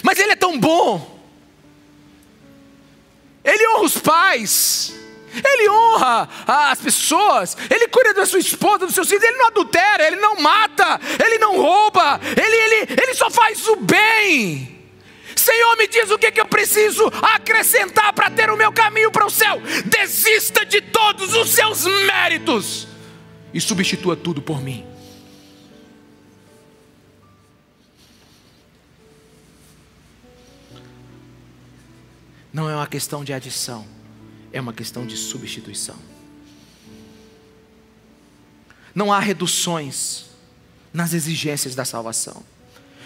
[0.03, 1.21] Mas Ele é tão bom,
[3.45, 4.95] Ele honra os pais.
[5.33, 10.05] Ele honra as pessoas, ele cuida da sua esposa, dos seus filhos, ele não adultera,
[10.05, 14.80] ele não mata, ele não rouba, ele, ele, ele só faz o bem.
[15.40, 19.26] Senhor, me diz o que, que eu preciso acrescentar para ter o meu caminho para
[19.26, 19.61] o céu.
[19.87, 22.87] Desista de todos os seus méritos
[23.53, 24.87] e substitua tudo por mim.
[32.53, 33.87] Não é uma questão de adição,
[34.53, 35.96] é uma questão de substituição.
[38.94, 40.26] Não há reduções
[40.92, 42.42] nas exigências da salvação.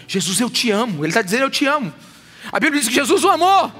[0.09, 1.05] Jesus, eu te amo.
[1.05, 1.93] Ele está dizendo, eu te amo.
[2.53, 3.73] A Bíblia diz que Jesus o amou.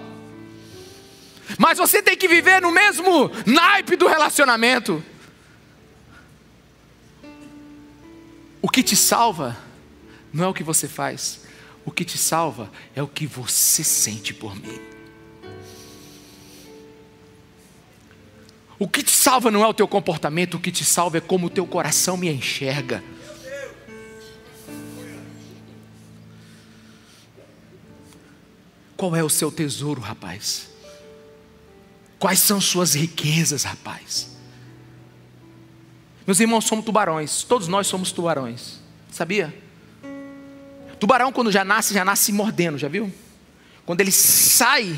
[1.59, 5.05] Mas você tem que viver no mesmo naipe do relacionamento.
[8.63, 9.57] O que te salva
[10.33, 11.45] não é o que você faz.
[11.85, 14.81] O que te salva é o que você sente por mim.
[18.79, 21.47] O que te salva não é o teu comportamento, o que te salva é como
[21.47, 23.05] o teu coração me enxerga.
[29.05, 30.67] Qual é o seu tesouro, rapaz?
[32.19, 34.35] Quais são suas riquezas, rapaz?
[36.27, 37.43] Meus irmãos, somos tubarões.
[37.43, 38.81] Todos nós somos tubarões.
[39.11, 39.55] Sabia?
[40.99, 43.13] Tubarão, quando já nasce, já nasce mordendo, já viu?
[43.85, 44.97] Quando ele sai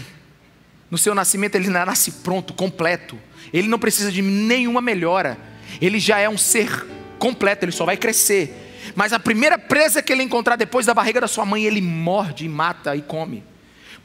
[0.88, 3.18] no seu nascimento, ele nasce pronto, completo.
[3.52, 5.36] Ele não precisa de nenhuma melhora.
[5.80, 6.86] Ele já é um ser
[7.18, 8.92] completo, ele só vai crescer.
[8.94, 12.48] Mas a primeira presa que ele encontrar depois da barriga da sua mãe, ele morde
[12.48, 13.55] mata e come.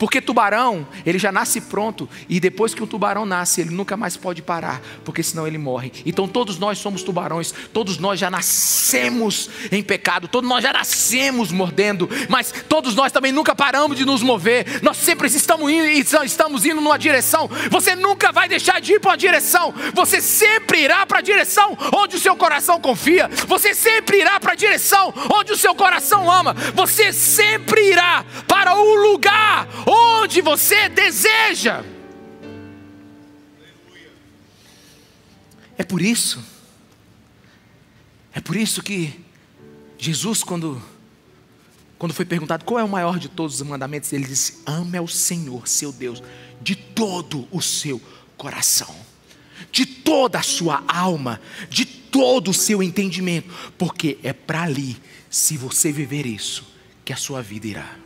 [0.01, 4.17] Porque tubarão, ele já nasce pronto, e depois que o tubarão nasce, ele nunca mais
[4.17, 5.91] pode parar, porque senão ele morre.
[6.03, 11.51] Então todos nós somos tubarões, todos nós já nascemos em pecado, todos nós já nascemos
[11.51, 15.85] mordendo, mas todos nós também nunca paramos de nos mover, nós sempre estamos indo,
[16.25, 20.81] estamos indo numa direção, você nunca vai deixar de ir para uma direção, você sempre
[20.81, 25.13] irá para a direção onde o seu coração confia, você sempre irá para a direção
[25.31, 31.83] onde o seu coração ama, você sempre irá para o lugar onde você deseja.
[35.77, 36.41] É por isso,
[38.33, 39.19] é por isso que
[39.97, 40.81] Jesus, quando,
[41.97, 45.07] quando foi perguntado qual é o maior de todos os mandamentos, ele disse: Ame ao
[45.07, 46.21] Senhor, seu Deus,
[46.61, 47.99] de todo o seu
[48.37, 48.95] coração,
[49.71, 54.97] de toda a sua alma, de todo o seu entendimento, porque é para ali,
[55.29, 56.63] se você viver isso,
[57.03, 58.00] que a sua vida irá.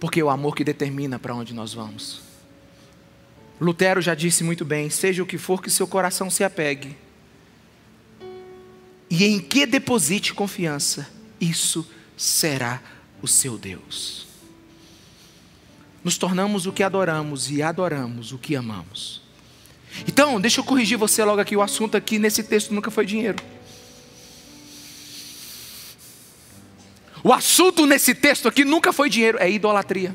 [0.00, 2.22] Porque é o amor que determina para onde nós vamos.
[3.60, 6.96] Lutero já disse muito bem: seja o que for que seu coração se apegue,
[9.10, 11.08] e em que deposite confiança,
[11.40, 11.86] isso
[12.16, 12.80] será
[13.20, 14.26] o seu Deus.
[16.02, 19.20] Nos tornamos o que adoramos e adoramos o que amamos.
[20.06, 21.56] Então, deixa eu corrigir você logo aqui.
[21.56, 23.42] O assunto aqui nesse texto nunca foi dinheiro.
[27.22, 30.14] O assunto nesse texto aqui nunca foi dinheiro, é idolatria.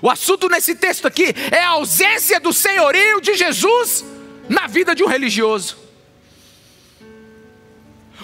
[0.00, 4.04] O assunto nesse texto aqui é a ausência do senhorio de Jesus
[4.48, 5.76] na vida de um religioso.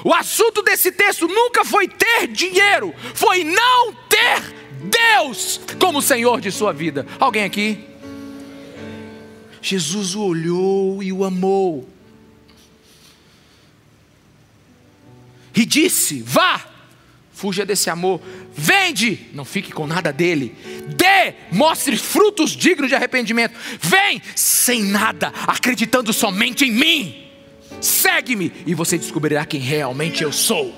[0.04, 6.50] O assunto desse texto nunca foi ter dinheiro, foi não ter Deus como Senhor de
[6.50, 7.06] sua vida.
[7.18, 7.84] Alguém aqui?
[9.60, 11.88] Jesus o olhou e o amou.
[15.54, 16.64] E disse: Vá,
[17.38, 18.20] fuja desse amor,
[18.52, 20.56] vende, não fique com nada dele,
[20.96, 27.30] dê, mostre frutos dignos de arrependimento, vem sem nada, acreditando somente em mim,
[27.80, 30.76] segue-me e você descobrirá quem realmente eu sou.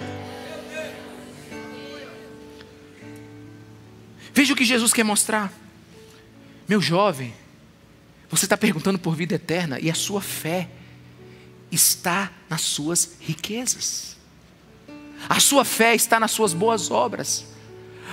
[4.35, 5.51] Veja o que Jesus quer mostrar,
[6.69, 7.33] meu jovem,
[8.29, 10.69] você está perguntando por vida eterna e a sua fé
[11.73, 14.20] está nas suas riquezas.
[15.29, 17.47] A sua fé está nas suas boas obras.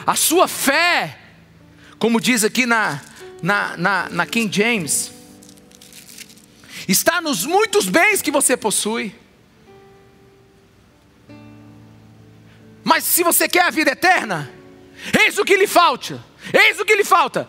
[0.05, 1.17] A sua fé,
[1.97, 3.01] como diz aqui na,
[3.41, 5.11] na, na, na King James,
[6.87, 9.15] está nos muitos bens que você possui.
[12.83, 14.49] Mas se você quer a vida eterna,
[15.19, 16.23] eis o que lhe falta.
[16.53, 17.47] Eis o que lhe falta.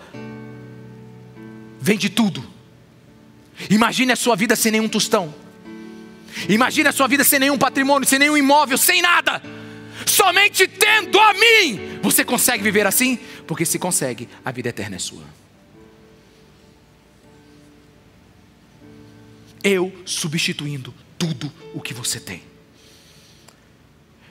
[1.80, 2.58] Vende tudo
[3.70, 5.34] Imagine a sua vida sem nenhum tostão.
[6.48, 9.42] Imagine a sua vida sem nenhum patrimônio, sem nenhum imóvel, sem nada.
[10.06, 11.98] Somente tendo a mim.
[12.02, 13.18] Você consegue viver assim?
[13.46, 15.24] Porque se consegue, a vida eterna é sua.
[19.64, 22.42] Eu substituindo tudo o que você tem.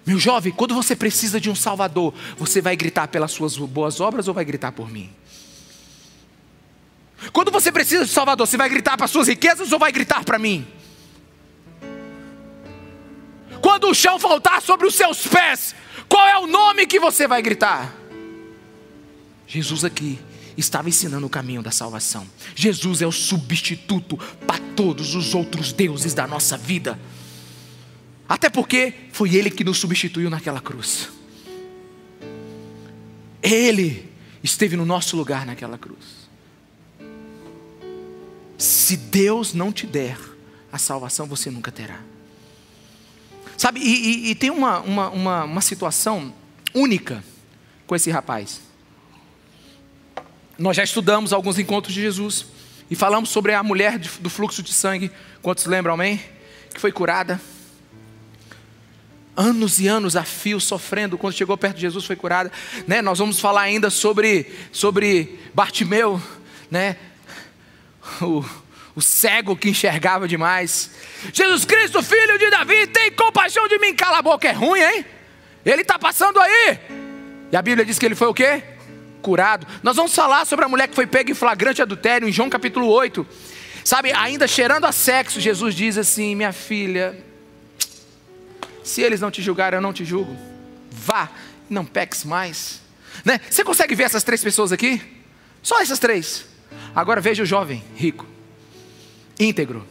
[0.05, 4.29] Meu jovem, quando você precisa de um Salvador, você vai gritar pelas suas boas obras
[4.29, 5.09] ou vai gritar por mim?
[7.33, 10.39] Quando você precisa de Salvador, você vai gritar para suas riquezas ou vai gritar para
[10.39, 10.65] mim?
[13.67, 15.75] Quando o chão faltar sobre os seus pés,
[16.07, 17.93] qual é o nome que você vai gritar?
[19.45, 20.17] Jesus aqui
[20.55, 22.25] estava ensinando o caminho da salvação.
[22.55, 24.15] Jesus é o substituto
[24.47, 26.97] para todos os outros deuses da nossa vida.
[28.29, 31.09] Até porque foi Ele que nos substituiu naquela cruz.
[33.43, 34.09] Ele
[34.41, 36.29] esteve no nosso lugar naquela cruz.
[38.57, 40.17] Se Deus não te der
[40.71, 41.99] a salvação, você nunca terá.
[43.57, 46.31] Sabe, e, e, e tem uma, uma, uma, uma situação
[46.73, 47.23] única
[47.87, 48.61] com esse rapaz.
[50.57, 52.45] Nós já estudamos alguns encontros de Jesus
[52.89, 55.11] e falamos sobre a mulher do fluxo de sangue.
[55.41, 56.21] Quantos lembram, amém?
[56.73, 57.41] Que foi curada.
[59.35, 62.51] Anos e anos a fio sofrendo, quando chegou perto de Jesus foi curada.
[62.87, 63.01] Né?
[63.01, 66.21] Nós vamos falar ainda sobre, sobre Bartimeu,
[66.69, 66.95] né?
[68.21, 68.43] o,
[68.97, 70.89] o cego que enxergava demais.
[71.31, 73.93] Jesus Cristo, filho de Davi, tem compaixão de mim.
[73.93, 75.05] Cala a boca, é ruim, hein?
[75.63, 76.79] Ele está passando aí.
[77.51, 78.63] E a Bíblia diz que ele foi o quê?
[79.21, 79.67] Curado.
[79.83, 82.87] Nós vamos falar sobre a mulher que foi pega em flagrante adultério em João capítulo
[82.87, 83.23] 8.
[83.83, 87.23] Sabe, ainda cheirando a sexo, Jesus diz assim: Minha filha,
[88.83, 90.35] se eles não te julgarem, eu não te julgo.
[90.89, 91.29] Vá,
[91.69, 92.81] não peques mais.
[93.23, 93.39] Né?
[93.47, 94.99] Você consegue ver essas três pessoas aqui?
[95.61, 96.45] Só essas três.
[96.95, 98.25] Agora veja o jovem rico,
[99.39, 99.85] íntegro.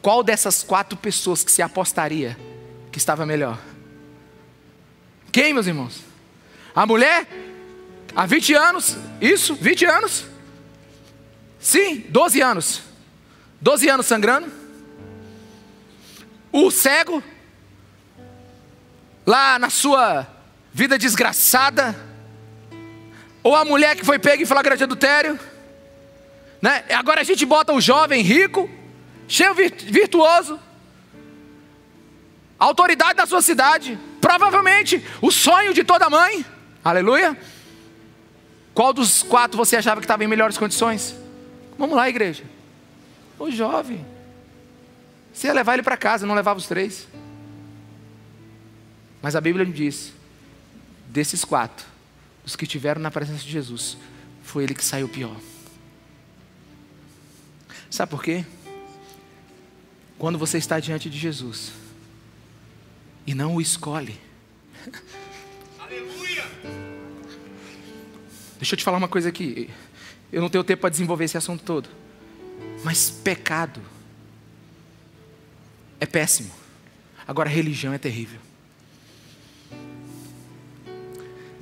[0.00, 2.36] Qual dessas quatro pessoas que se apostaria
[2.90, 3.58] que estava melhor?
[5.30, 6.02] Quem, meus irmãos?
[6.74, 7.26] A mulher,
[8.14, 10.24] há 20 anos, isso, 20 anos?
[11.60, 12.82] Sim, 12 anos.
[13.60, 14.52] 12 anos sangrando.
[16.50, 17.22] O cego,
[19.24, 20.26] lá na sua
[20.72, 21.94] vida desgraçada.
[23.42, 25.38] Ou a mulher que foi pega em flagrante adultério
[26.62, 26.84] né?
[26.94, 28.70] Agora a gente bota o jovem rico,
[29.26, 30.60] cheio virtuoso,
[32.56, 36.46] autoridade da sua cidade, provavelmente o sonho de toda mãe.
[36.84, 37.36] Aleluia.
[38.72, 41.16] Qual dos quatro você achava que estava em melhores condições?
[41.76, 42.44] Vamos lá, igreja.
[43.38, 44.06] O jovem.
[45.32, 47.08] Você ia levar ele para casa, não levava os três.
[49.20, 50.12] Mas a Bíblia diz:
[51.08, 51.84] desses quatro,
[52.44, 53.96] os que tiveram na presença de Jesus,
[54.42, 55.36] foi ele que saiu pior.
[57.92, 58.42] Sabe por quê?
[60.18, 61.72] Quando você está diante de Jesus
[63.26, 64.18] e não o escolhe.
[65.78, 66.42] Aleluia!
[68.56, 69.68] Deixa eu te falar uma coisa aqui.
[70.32, 71.86] Eu não tenho tempo para desenvolver esse assunto todo.
[72.82, 73.82] Mas pecado
[76.00, 76.50] é péssimo.
[77.28, 78.40] Agora, religião é terrível.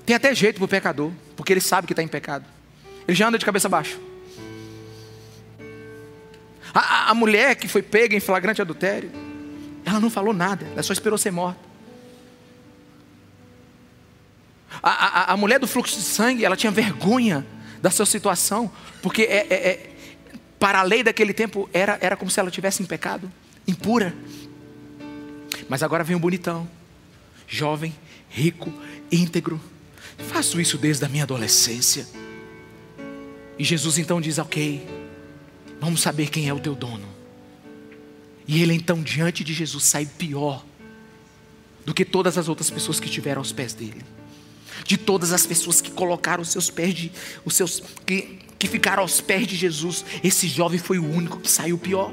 [0.06, 2.46] Tem até jeito para o pecador, porque ele sabe que está em pecado.
[3.08, 3.98] Ele já anda de cabeça baixa.
[6.72, 9.10] A, a, mulher que foi pega em flagrante adultério,
[9.84, 11.60] ela não falou nada, ela só esperou ser morta.
[14.82, 17.46] A, a, a mulher do fluxo de sangue, ela tinha vergonha
[17.82, 18.70] da sua situação,
[19.02, 19.90] porque é, é, é,
[20.58, 23.30] para a lei daquele tempo era, era como se ela tivesse em pecado,
[23.66, 24.14] impura.
[25.68, 26.68] Mas agora vem o bonitão,
[27.48, 27.94] jovem,
[28.28, 28.72] rico,
[29.10, 29.60] íntegro.
[30.18, 32.06] Faço isso desde a minha adolescência.
[33.58, 34.86] E Jesus então diz: Ok,
[35.80, 37.08] vamos saber quem é o teu dono.
[38.46, 40.64] E ele então, diante de Jesus, sai pior
[41.84, 44.02] do que todas as outras pessoas que estiveram aos pés dele
[44.84, 47.12] de todas as pessoas que colocaram os seus pés de,
[47.44, 51.50] os seus que, que ficaram aos pés de Jesus, esse jovem foi o único que
[51.50, 52.12] saiu pior.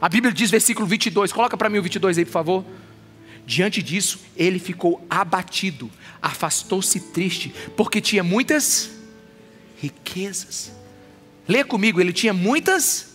[0.00, 2.64] A Bíblia diz, versículo 22, coloca para mim o 22 aí, por favor.
[3.46, 5.90] Diante disso, ele ficou abatido,
[6.22, 8.90] afastou-se triste, porque tinha muitas
[9.80, 10.72] riquezas.
[11.50, 13.08] Lê comigo, ele tinha muitas,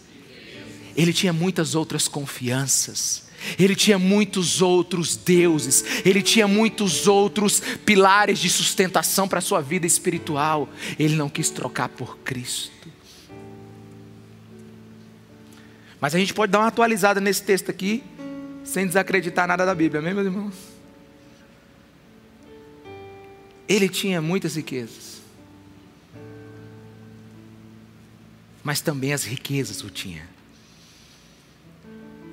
[0.94, 3.24] ele tinha muitas outras confianças.
[3.60, 9.62] Ele tinha muitos outros deuses, ele tinha muitos outros pilares de sustentação para a sua
[9.62, 10.68] vida espiritual.
[10.98, 12.90] Ele não quis trocar por Cristo.
[16.02, 18.04] Mas a gente pode dar uma atualizada nesse texto aqui,
[18.64, 20.56] sem desacreditar nada da Bíblia, amém, meus irmãos?
[23.70, 25.14] Ele tinha muitas riquezas,
[28.66, 30.28] mas também as riquezas o tinha.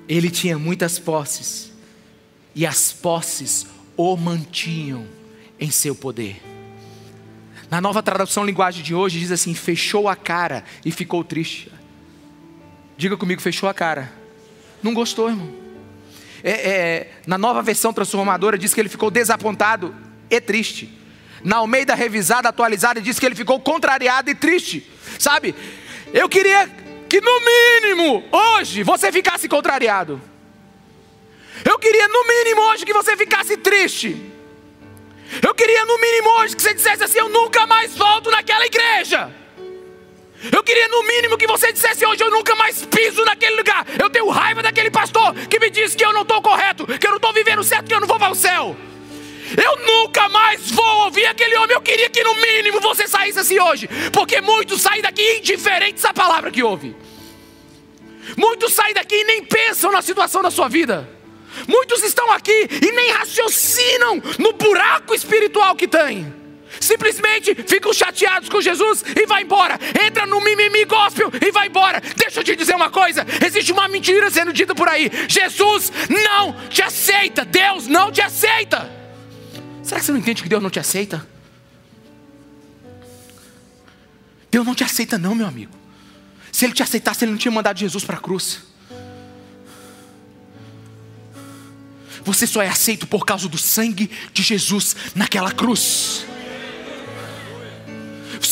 [0.09, 1.71] Ele tinha muitas posses,
[2.55, 3.67] e as posses
[3.97, 5.07] o mantinham
[5.61, 6.43] em seu poder.
[7.71, 11.71] Na nova tradução linguagem de hoje diz assim: fechou a cara e ficou triste.
[12.97, 14.11] Diga comigo, fechou a cara.
[14.83, 15.53] Não gostou, irmão.
[16.43, 19.95] É, é, na nova versão transformadora diz que ele ficou desapontado
[20.31, 20.99] e triste.
[21.45, 24.87] Na Almeida revisada, atualizada, diz que ele ficou contrariado e triste.
[25.19, 25.55] Sabe?
[26.13, 26.69] Eu queria
[27.09, 30.21] que no mínimo hoje você ficasse contrariado.
[31.65, 34.31] Eu queria no mínimo hoje que você ficasse triste.
[35.43, 39.31] Eu queria no mínimo hoje que você dissesse assim: Eu nunca mais volto naquela igreja.
[40.51, 43.87] Eu queria no mínimo que você dissesse hoje: Eu nunca mais piso naquele lugar.
[43.99, 47.11] Eu tenho raiva daquele pastor que me diz que eu não estou correto, que eu
[47.11, 48.77] não estou vivendo certo, que eu não vou para o céu.
[49.57, 51.75] Eu nunca mais vou ouvir aquele homem.
[51.75, 56.13] Eu queria que no mínimo você saísse assim hoje, porque muitos saem daqui indiferentes à
[56.13, 56.95] palavra que ouve.
[58.37, 61.09] Muitos saem daqui e nem pensam na situação da sua vida.
[61.69, 66.33] Muitos estão aqui e nem raciocinam no buraco espiritual que tem.
[66.81, 69.79] Simplesmente ficam chateados com Jesus e vai embora.
[70.05, 72.01] Entra no mimimi gospel e vai embora.
[72.17, 75.11] Deixa eu te dizer uma coisa: existe uma mentira sendo dita por aí.
[75.29, 77.45] Jesus não te aceita.
[77.45, 79.02] Deus não te aceita.
[79.93, 81.27] Será que você não entende que Deus não te aceita?
[84.51, 85.77] Deus não te aceita, não, meu amigo.
[86.51, 88.63] Se Ele te aceitasse, Ele não tinha mandado Jesus para a cruz.
[92.25, 96.25] Você só é aceito por causa do sangue de Jesus naquela cruz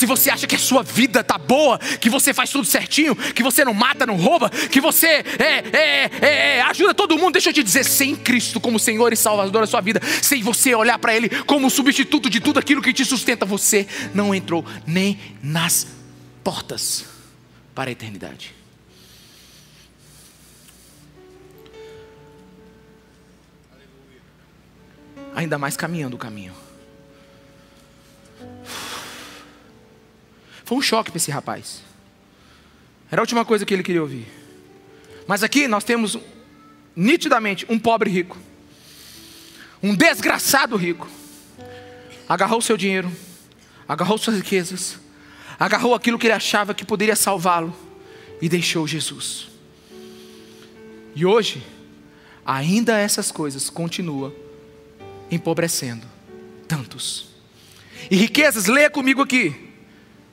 [0.01, 3.43] se você acha que a sua vida tá boa, que você faz tudo certinho, que
[3.43, 7.51] você não mata, não rouba, que você é, é, é, é ajuda todo mundo, deixa
[7.51, 10.99] eu te dizer, sem Cristo como Senhor e Salvador da sua vida, sem você olhar
[10.99, 15.87] para Ele como substituto de tudo aquilo que te sustenta, você não entrou nem nas
[16.43, 17.05] portas
[17.75, 18.55] para a eternidade.
[25.35, 26.70] Ainda mais caminhando o caminho.
[30.71, 31.83] Foi um choque para esse rapaz.
[33.11, 34.25] Era a última coisa que ele queria ouvir.
[35.27, 36.17] Mas aqui nós temos
[36.95, 38.39] nitidamente um pobre rico.
[39.83, 41.09] Um desgraçado rico.
[42.29, 43.11] Agarrou seu dinheiro,
[43.89, 44.97] agarrou suas riquezas,
[45.59, 47.77] agarrou aquilo que ele achava que poderia salvá-lo
[48.41, 49.49] e deixou Jesus.
[51.17, 51.67] E hoje,
[52.47, 54.33] ainda essas coisas continuam
[55.33, 56.07] empobrecendo
[56.69, 57.27] tantos.
[58.09, 59.70] E riquezas, leia comigo aqui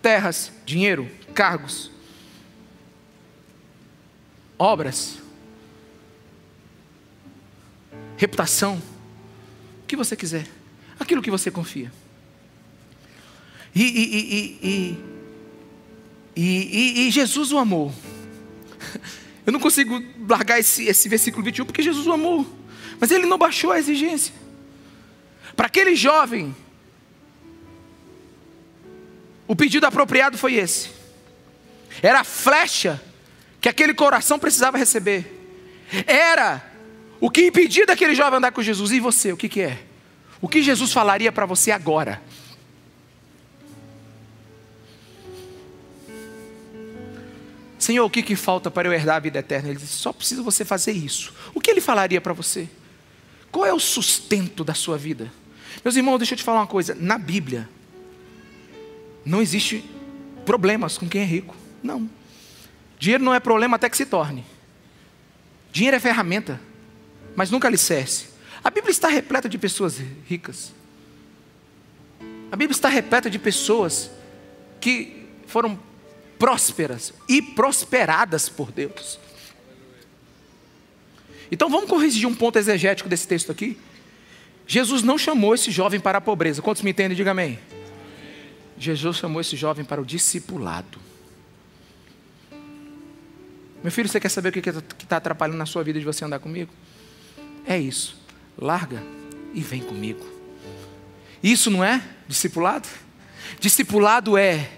[0.02, 1.92] terras, dinheiro, cargos,
[4.58, 5.20] obras,
[8.18, 8.82] reputação,
[9.84, 10.48] o que você quiser,
[11.00, 11.92] aquilo que você confia.
[13.76, 14.98] E, e,
[16.36, 17.94] e, e Jesus o amou.
[19.46, 22.46] Eu não consigo largar esse, esse versículo 21 porque Jesus o amou,
[23.00, 24.34] mas ele não baixou a exigência.
[25.56, 26.56] Para aquele jovem
[29.48, 30.90] o pedido apropriado foi esse.
[32.02, 33.02] Era a flecha
[33.62, 35.34] que aquele coração precisava receber.
[36.06, 36.64] Era
[37.20, 38.92] o que impedia daquele jovem andar com Jesus.
[38.92, 39.80] E você, o que, que é?
[40.42, 42.22] O que Jesus falaria para você agora?
[47.80, 49.70] Senhor, o que, que falta para eu herdar a vida eterna?
[49.70, 51.34] Ele disse: só precisa você fazer isso.
[51.54, 52.68] O que ele falaria para você?
[53.50, 55.32] Qual é o sustento da sua vida?
[55.84, 56.96] Meus irmãos, deixa eu te falar uma coisa.
[57.00, 57.70] Na Bíblia,
[59.28, 59.84] não existe
[60.46, 61.56] problemas com quem é rico.
[61.84, 62.10] Não.
[62.98, 64.44] Dinheiro não é problema até que se torne.
[65.72, 66.60] Dinheiro é ferramenta,
[67.36, 68.30] mas nunca alicerce.
[68.64, 70.74] A Bíblia está repleta de pessoas ricas.
[72.52, 74.10] A Bíblia está repleta de pessoas
[74.80, 75.78] que foram
[76.40, 79.20] prósperas e prosperadas por Deus.
[81.52, 83.78] Então vamos corrigir um ponto exegético desse texto aqui.
[84.66, 86.62] Jesus não chamou esse jovem para a pobreza.
[86.62, 87.16] Quantos me entendem?
[87.16, 87.60] Diga amém.
[88.78, 91.00] Jesus chamou esse jovem para o discipulado.
[93.84, 96.40] Meu filho, você quer saber o que está atrapalhando na sua vida de você andar
[96.40, 96.72] comigo?
[97.66, 98.18] É isso.
[98.58, 99.04] Larga
[99.54, 100.26] e vem comigo.
[101.42, 102.88] Isso não é discipulado?
[103.60, 104.70] Discipulado é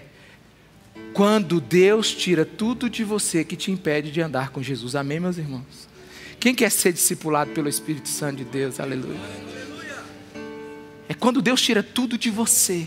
[1.12, 4.94] quando Deus tira tudo de você que te impede de andar com Jesus.
[4.94, 5.88] Amém, meus irmãos?
[6.38, 8.80] Quem quer ser discipulado pelo Espírito Santo de Deus?
[8.80, 9.18] Aleluia.
[11.08, 12.86] É quando Deus tira tudo de você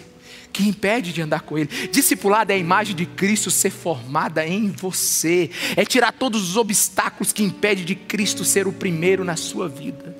[0.54, 1.70] que impede de andar com Ele.
[1.92, 7.34] Discipulado é a imagem de Cristo ser formada em você, é tirar todos os obstáculos
[7.34, 10.16] que impedem de Cristo ser o primeiro na sua vida.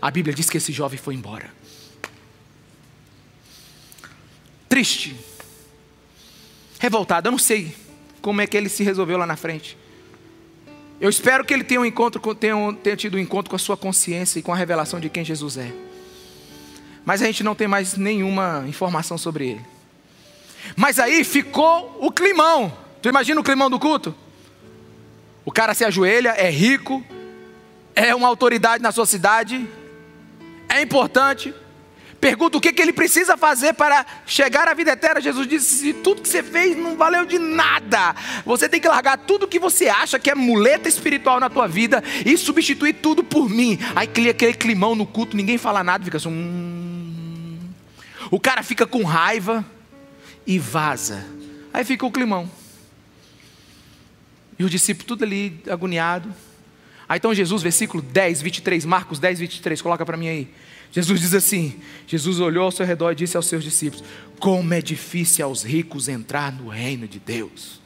[0.00, 1.50] A Bíblia diz que esse jovem foi embora.
[4.68, 5.16] Triste,
[6.78, 7.74] revoltado, eu não sei
[8.20, 9.76] como é que ele se resolveu lá na frente.
[11.00, 13.76] Eu espero que ele tenha, um encontro, tenha, tenha tido um encontro com a sua
[13.76, 15.91] consciência e com a revelação de quem Jesus é.
[17.04, 19.72] Mas a gente não tem mais nenhuma informação sobre ele.
[20.76, 22.72] Mas aí ficou o climão.
[23.00, 24.14] Tu imagina o climão do culto?
[25.44, 27.04] O cara se ajoelha, é rico,
[27.94, 29.68] é uma autoridade na sua cidade,
[30.68, 31.52] é importante.
[32.20, 35.20] Pergunta o que, que ele precisa fazer para chegar à vida eterna.
[35.20, 38.14] Jesus disse: se tudo que você fez não valeu de nada,
[38.46, 42.00] você tem que largar tudo que você acha que é muleta espiritual na tua vida
[42.24, 43.76] e substituir tudo por mim.
[43.96, 46.28] Aí aquele climão no culto, ninguém fala nada, fica assim.
[46.28, 46.81] Hum.
[48.32, 49.62] O cara fica com raiva
[50.46, 51.22] e vaza.
[51.70, 52.50] Aí fica o climão.
[54.58, 56.34] E o discípulo tudo ali agoniado.
[57.06, 60.54] Aí então Jesus, versículo 10, 23, Marcos 10, 23, coloca para mim aí.
[60.90, 64.02] Jesus diz assim: Jesus olhou ao seu redor e disse aos seus discípulos:
[64.40, 67.82] Como é difícil aos ricos entrar no reino de Deus.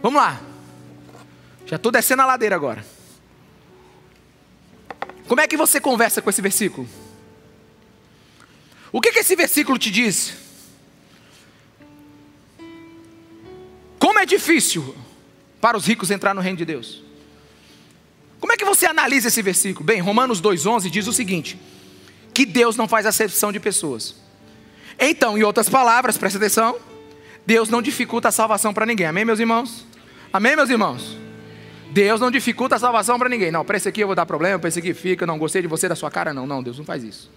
[0.00, 0.40] Vamos lá.
[1.66, 2.82] Já estou descendo a ladeira agora.
[5.28, 6.88] Como é que você conversa com esse versículo?
[8.92, 10.34] O que, que esse versículo te diz?
[13.98, 14.94] Como é difícil
[15.60, 17.02] para os ricos entrar no reino de Deus?
[18.38, 19.84] Como é que você analisa esse versículo?
[19.86, 21.58] Bem, Romanos 2,11 diz o seguinte:
[22.34, 24.16] que Deus não faz acepção de pessoas.
[24.98, 26.76] Então, em outras palavras, presta atenção,
[27.46, 29.06] Deus não dificulta a salvação para ninguém.
[29.06, 29.86] Amém, meus irmãos?
[30.32, 31.16] Amém, meus irmãos?
[31.90, 33.50] Deus não dificulta a salvação para ninguém.
[33.50, 35.68] Não, para esse aqui eu vou dar problema, para esse aqui fica, não gostei de
[35.68, 36.46] você, da sua cara, não.
[36.46, 37.30] Não, Deus não faz isso.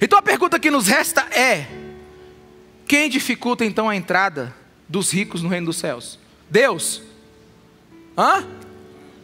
[0.00, 1.66] Então a pergunta que nos resta é:
[2.86, 4.54] quem dificulta então a entrada
[4.88, 6.18] dos ricos no reino dos céus?
[6.50, 7.02] Deus?
[8.16, 8.46] Hã?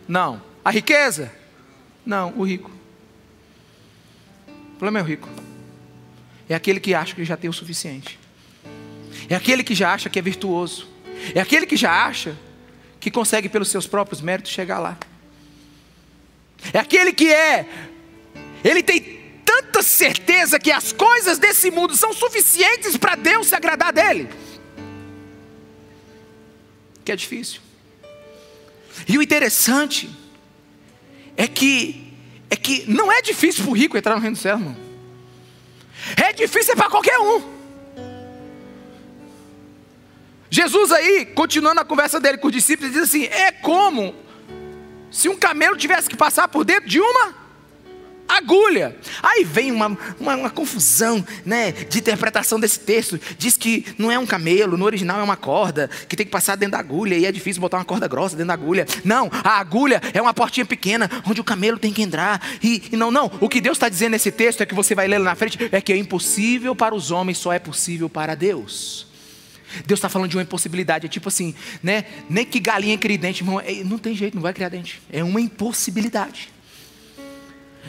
[0.07, 0.43] Não.
[0.65, 1.33] A riqueza?
[2.05, 2.71] Não, o rico.
[4.49, 5.29] O problema é o rico.
[6.49, 8.19] É aquele que acha que já tem o suficiente.
[9.29, 10.89] É aquele que já acha que é virtuoso.
[11.35, 12.37] É aquele que já acha
[13.01, 14.99] que consegue pelos seus próprios méritos chegar lá.
[16.73, 17.67] É aquele que é
[18.63, 23.93] ele tem tanta certeza que as coisas desse mundo são suficientes para Deus se agradar
[23.93, 24.29] dele.
[27.05, 27.61] Que é difícil.
[29.09, 30.11] E o interessante
[31.37, 32.01] é que
[32.51, 34.77] é que não é difícil para o rico entrar no reino do céu, irmão.
[36.17, 37.55] É difícil para qualquer um.
[40.51, 44.15] Jesus aí, continuando a conversa dele com os discípulos, diz assim: é como
[45.11, 47.44] se um camelo tivesse que passar por dentro de uma
[48.29, 48.97] agulha.
[49.23, 53.21] Aí vem uma, uma, uma, confusão né, de interpretação desse texto.
[53.39, 56.57] Diz que não é um camelo, no original é uma corda, que tem que passar
[56.57, 58.87] dentro da agulha, e é difícil botar uma corda grossa dentro da agulha.
[59.05, 62.41] Não, a agulha é uma portinha pequena, onde o camelo tem que entrar.
[62.63, 65.07] E, e não, não, o que Deus está dizendo nesse texto é que você vai
[65.07, 68.35] ler lá na frente, é que é impossível para os homens, só é possível para
[68.35, 69.07] Deus.
[69.87, 71.53] Deus está falando de uma impossibilidade, é tipo assim,
[71.83, 72.05] né?
[72.29, 75.03] Nem que galinha crie dente, irmão, é, não tem jeito, não vai criar dente.
[75.11, 76.54] É uma impossibilidade.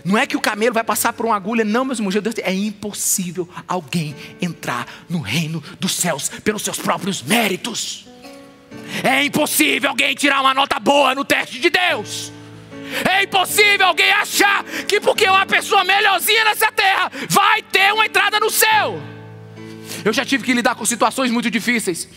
[0.05, 2.13] Não é que o camelo vai passar por uma agulha, não, meus irmãos.
[2.13, 8.05] Deus, é impossível alguém entrar no reino dos céus pelos seus próprios méritos.
[9.03, 12.31] É impossível alguém tirar uma nota boa no teste de Deus.
[13.09, 18.39] É impossível alguém achar que porque uma pessoa melhorzinha nessa terra vai ter uma entrada
[18.39, 19.01] no céu.
[20.03, 22.07] Eu já tive que lidar com situações muito difíceis,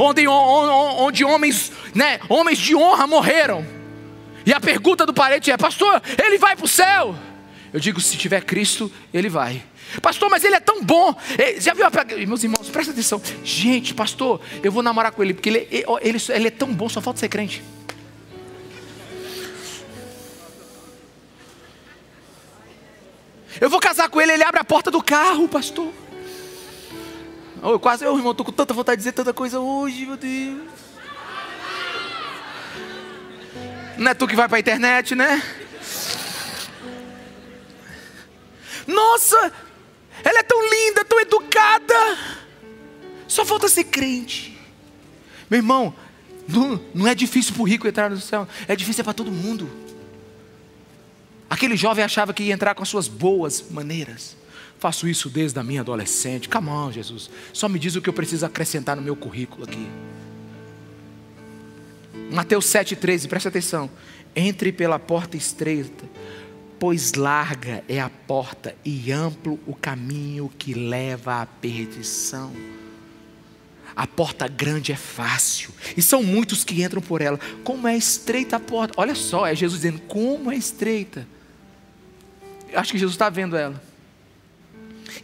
[0.00, 3.64] onde, onde homens, né, homens de honra morreram.
[4.44, 7.14] E a pergunta do parente é: Pastor, ele vai para o céu?
[7.72, 9.62] Eu digo: se tiver Cristo, ele vai.
[10.02, 11.14] Pastor, mas ele é tão bom.
[11.58, 11.86] Já viu?
[12.26, 13.20] Meus irmãos, presta atenção.
[13.44, 17.00] Gente, pastor, eu vou namorar com ele, porque ele, ele, ele é tão bom, só
[17.00, 17.62] falta ser crente.
[23.60, 25.90] Eu vou casar com ele, ele abre a porta do carro, pastor.
[27.62, 30.60] Eu quase, oh, irmão, estou com tanta vontade de dizer tanta coisa hoje, meu Deus.
[33.96, 35.42] Não é tu que vai para a internet, né?
[38.86, 39.52] Nossa,
[40.24, 41.94] ela é tão linda, tão educada.
[43.26, 44.58] Só falta ser crente.
[45.50, 45.94] Meu irmão,
[46.48, 49.68] não, não é difícil para o rico entrar no céu, é difícil para todo mundo.
[51.48, 54.36] Aquele jovem achava que ia entrar com as suas boas maneiras.
[54.78, 56.48] Faço isso desde a minha adolescente.
[56.48, 57.30] Come on, Jesus.
[57.52, 59.88] Só me diz o que eu preciso acrescentar no meu currículo aqui.
[62.30, 63.88] Mateus 7,13, presta atenção.
[64.34, 66.04] Entre pela porta estreita,
[66.78, 72.52] pois larga é a porta e amplo o caminho que leva à perdição.
[73.94, 77.40] A porta grande é fácil, e são muitos que entram por ela.
[77.64, 78.94] Como é estreita a porta?
[78.98, 81.26] Olha só, é Jesus dizendo: como é estreita
[82.74, 83.82] acho que Jesus está vendo ela.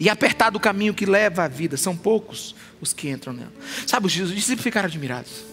[0.01, 3.53] E apertado o caminho que leva à vida, são poucos os que entram nela.
[3.87, 5.52] Sabe, os discípulos ficaram admirados.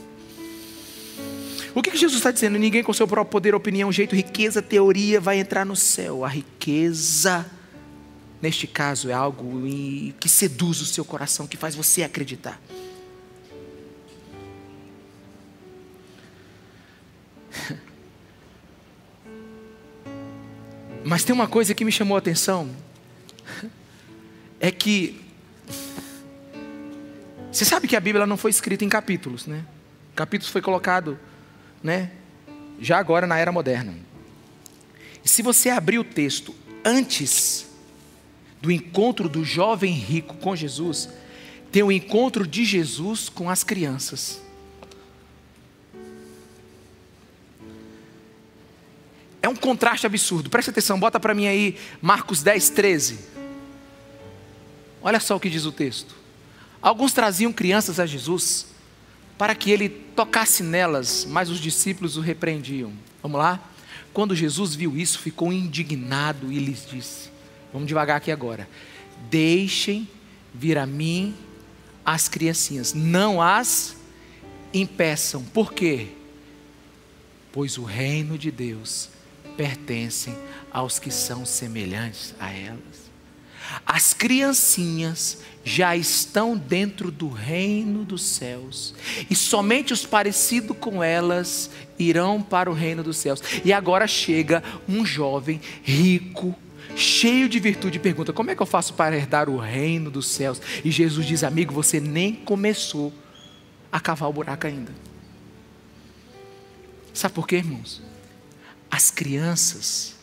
[1.73, 2.57] O que, que Jesus está dizendo?
[2.57, 6.25] Ninguém com seu próprio poder, opinião, jeito, riqueza, teoria vai entrar no céu.
[6.25, 7.45] A riqueza,
[8.41, 9.61] neste caso, é algo
[10.19, 12.59] que seduz o seu coração, que faz você acreditar.
[21.05, 22.69] Mas tem uma coisa que me chamou a atenção,
[24.59, 25.21] é que
[27.51, 29.65] você sabe que a Bíblia não foi escrita em capítulos, né?
[30.15, 31.17] Capítulos foi colocado,
[31.83, 32.11] né?
[32.79, 33.93] Já agora na era moderna.
[35.23, 37.67] Se você abrir o texto antes
[38.61, 41.09] do encontro do jovem rico com Jesus,
[41.71, 44.41] tem o encontro de Jesus com as crianças.
[49.41, 50.49] É um contraste absurdo.
[50.49, 53.19] Presta atenção, bota para mim aí Marcos 10, 13.
[55.01, 56.13] Olha só o que diz o texto.
[56.81, 58.67] Alguns traziam crianças a Jesus
[59.39, 62.91] para que ele tocasse nelas, mas os discípulos o repreendiam.
[63.23, 63.71] Vamos lá?
[64.13, 67.29] Quando Jesus viu isso, ficou indignado e lhes disse:
[67.71, 68.67] Vamos devagar aqui agora.
[69.29, 70.05] Deixem
[70.53, 71.33] vir a mim
[72.05, 73.95] as criancinhas, não as
[74.73, 75.41] impeçam.
[75.41, 76.07] Por quê?
[77.53, 79.09] Pois o reino de Deus
[79.55, 80.35] pertencem
[80.69, 82.88] aos que são semelhantes a elas.
[83.85, 88.95] As criancinhas já estão dentro do reino dos céus,
[89.29, 93.41] e somente os parecidos com elas irão para o reino dos céus.
[93.63, 96.55] E agora chega um jovem rico,
[96.95, 100.27] cheio de virtude, e pergunta: Como é que eu faço para herdar o reino dos
[100.27, 100.61] céus?
[100.83, 103.13] E Jesus diz: Amigo, você nem começou
[103.91, 104.91] a cavar o buraco ainda.
[107.13, 108.01] Sabe por quê, irmãos?
[108.89, 110.15] As crianças,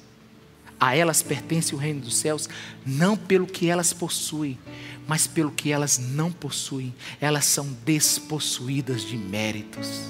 [0.79, 2.49] a elas pertence o reino dos céus,
[2.85, 4.59] não pelo que elas possuem,
[5.07, 6.95] mas pelo que elas não possuem.
[7.20, 10.03] Elas são despossuídas de méritos.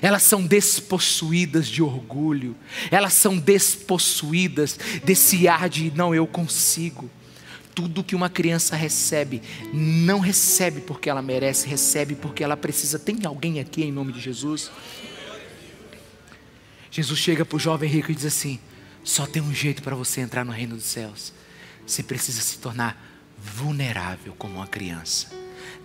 [0.00, 2.56] Elas são despossuídas de orgulho,
[2.90, 7.10] elas são despossuídas desse ar de não eu consigo.
[7.74, 9.40] Tudo que uma criança recebe,
[9.72, 12.98] não recebe porque ela merece, recebe porque ela precisa.
[12.98, 14.70] Tem alguém aqui em nome de Jesus?
[16.92, 18.60] Jesus chega para o jovem rico e diz assim:
[19.02, 21.32] só tem um jeito para você entrar no reino dos céus.
[21.86, 23.02] Você precisa se tornar
[23.36, 25.28] vulnerável como uma criança.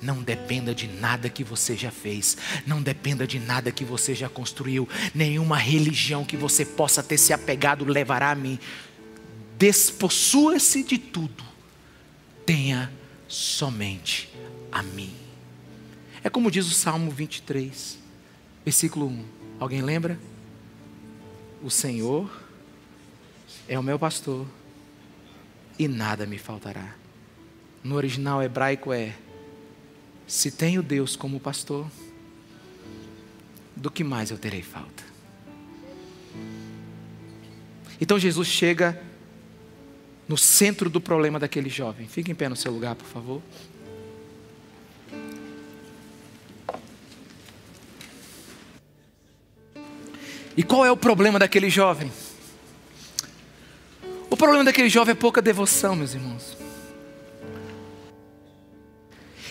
[0.01, 2.38] Não dependa de nada que você já fez,
[2.68, 7.32] não dependa de nada que você já construiu, nenhuma religião que você possa ter se
[7.34, 8.60] apegado levará a mim.
[9.58, 11.43] Despossua-se de tudo,
[12.45, 12.91] tenha
[13.28, 14.30] somente
[14.72, 15.16] a mim.
[16.24, 17.97] É como diz o Salmo 23,
[18.66, 19.26] versículo 1.
[19.60, 20.20] Alguém lembra?
[21.64, 22.30] O Senhor
[23.68, 24.45] é o meu pastor
[25.78, 26.95] e nada me faltará.
[27.84, 29.16] No original hebraico é:
[30.26, 31.88] se tenho Deus como pastor,
[33.76, 35.03] do que mais eu terei falta?
[37.99, 39.01] Então Jesus chega
[40.28, 42.08] no centro do problema daquele jovem.
[42.08, 43.41] Fique em pé no seu lugar, por favor.
[50.58, 52.12] E qual é o problema daquele jovem?
[54.28, 56.58] O problema daquele jovem é pouca devoção, meus irmãos.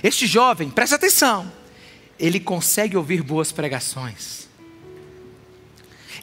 [0.02, 1.50] Este jovem, presta atenção,
[2.18, 4.48] ele consegue ouvir boas pregações.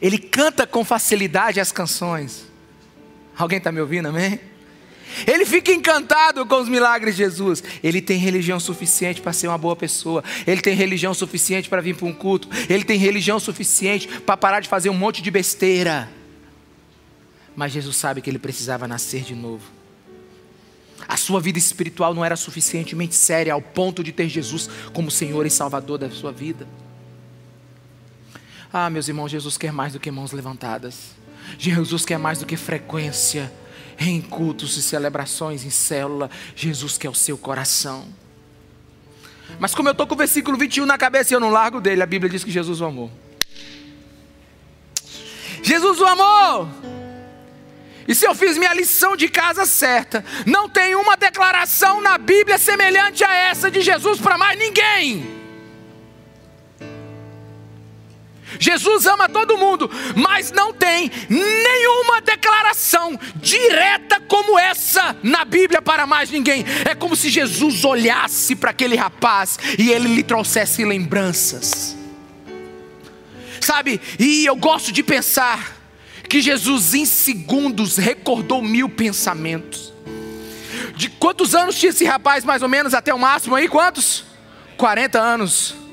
[0.02, 2.44] Ele canta com facilidade as canções.
[3.36, 4.38] Alguém está me ouvindo, amém?
[5.26, 7.62] Ele fica encantado com os milagres de Jesus.
[7.82, 10.22] Ele tem religião suficiente para ser uma boa pessoa.
[10.46, 12.48] Ele tem religião suficiente para vir para um culto.
[12.68, 16.08] Ele tem religião suficiente para parar de fazer um monte de besteira.
[17.54, 19.64] Mas Jesus sabe que ele precisava nascer de novo.
[21.06, 25.44] A sua vida espiritual não era suficientemente séria ao ponto de ter Jesus como Senhor
[25.46, 26.66] e Salvador da sua vida.
[28.72, 31.10] Ah, meus irmãos, Jesus quer mais do que mãos levantadas.
[31.58, 33.52] Jesus quer mais do que frequência
[33.98, 36.30] em cultos e celebrações, em célula.
[36.54, 38.06] Jesus quer o seu coração.
[39.58, 42.02] Mas como eu estou com o versículo 21 na cabeça e eu não largo dele,
[42.02, 43.10] a Bíblia diz que Jesus o amou.
[45.62, 46.68] Jesus o amou.
[48.06, 52.58] E se eu fiz minha lição de casa certa, não tem uma declaração na Bíblia
[52.58, 55.43] semelhante a essa de Jesus para mais ninguém.
[58.58, 66.06] Jesus ama todo mundo, mas não tem nenhuma declaração direta como essa na Bíblia para
[66.06, 66.64] mais ninguém.
[66.84, 71.96] É como se Jesus olhasse para aquele rapaz e ele lhe trouxesse lembranças.
[73.60, 75.76] Sabe, e eu gosto de pensar
[76.28, 79.92] que Jesus em segundos recordou mil pensamentos.
[80.96, 83.68] De quantos anos tinha esse rapaz, mais ou menos, até o máximo aí?
[83.68, 84.24] Quantos?
[84.76, 85.83] 40 anos.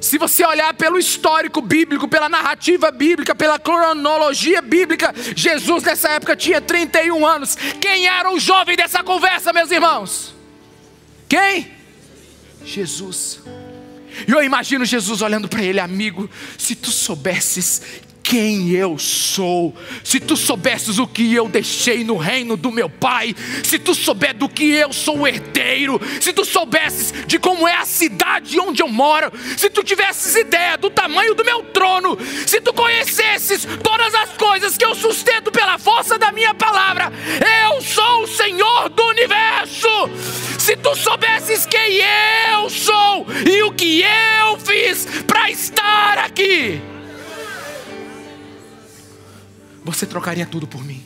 [0.00, 6.36] Se você olhar pelo histórico bíblico, pela narrativa bíblica, pela cronologia bíblica, Jesus nessa época
[6.36, 7.56] tinha 31 anos.
[7.80, 10.34] Quem era o jovem dessa conversa, meus irmãos?
[11.28, 11.72] Quem?
[12.64, 13.40] Jesus.
[14.26, 19.74] E eu imagino Jesus olhando para ele, amigo, se tu soubesses quem eu sou,
[20.04, 24.34] se tu soubesses o que eu deixei no reino do meu pai, se tu souber
[24.34, 28.88] do que eu sou herdeiro, se tu soubesses de como é a cidade onde eu
[28.88, 34.28] moro, se tu tivesses ideia do tamanho do meu trono, se tu conhecesses todas as
[34.36, 37.10] coisas que eu sustento pela força da minha palavra,
[37.72, 39.88] eu sou o Senhor do universo.
[40.58, 41.96] Se tu soubesses quem
[42.52, 46.78] eu sou e o que eu fiz para estar aqui,
[49.92, 51.02] você trocaria tudo por mim.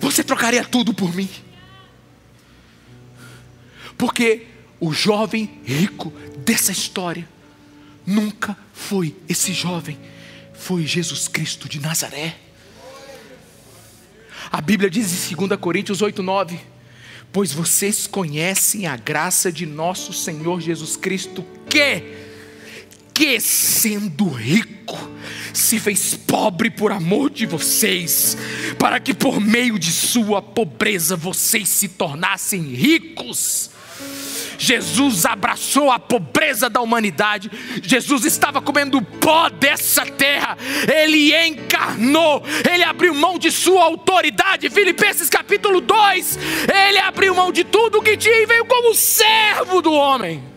[0.00, 1.30] Você trocaria tudo por mim.
[3.96, 4.46] Porque
[4.80, 7.28] o jovem rico dessa história
[8.06, 9.98] nunca foi esse jovem,
[10.52, 12.36] foi Jesus Cristo de Nazaré.
[14.50, 16.58] A Bíblia diz em 2 Coríntios 8:9,
[17.32, 22.33] pois vocês conhecem a graça de nosso Senhor Jesus Cristo, que
[23.14, 24.98] que sendo rico
[25.52, 28.36] se fez pobre por amor de vocês,
[28.76, 33.70] para que por meio de sua pobreza vocês se tornassem ricos.
[34.58, 37.50] Jesus abraçou a pobreza da humanidade.
[37.82, 40.56] Jesus estava comendo pó dessa terra.
[40.88, 42.42] Ele encarnou.
[42.72, 44.70] Ele abriu mão de sua autoridade.
[44.70, 46.38] Filipenses capítulo 2.
[46.88, 50.53] Ele abriu mão de tudo o que tinha e veio como servo do homem.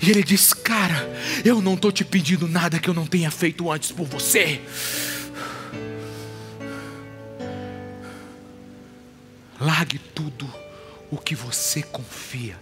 [0.00, 1.08] E ele diz: Cara,
[1.44, 4.60] eu não estou te pedindo nada que eu não tenha feito antes por você.
[9.60, 10.52] Largue tudo
[11.10, 12.58] o que você confia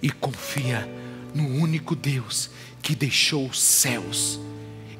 [0.00, 0.88] e confia
[1.34, 2.50] no único Deus
[2.82, 4.40] que deixou os céus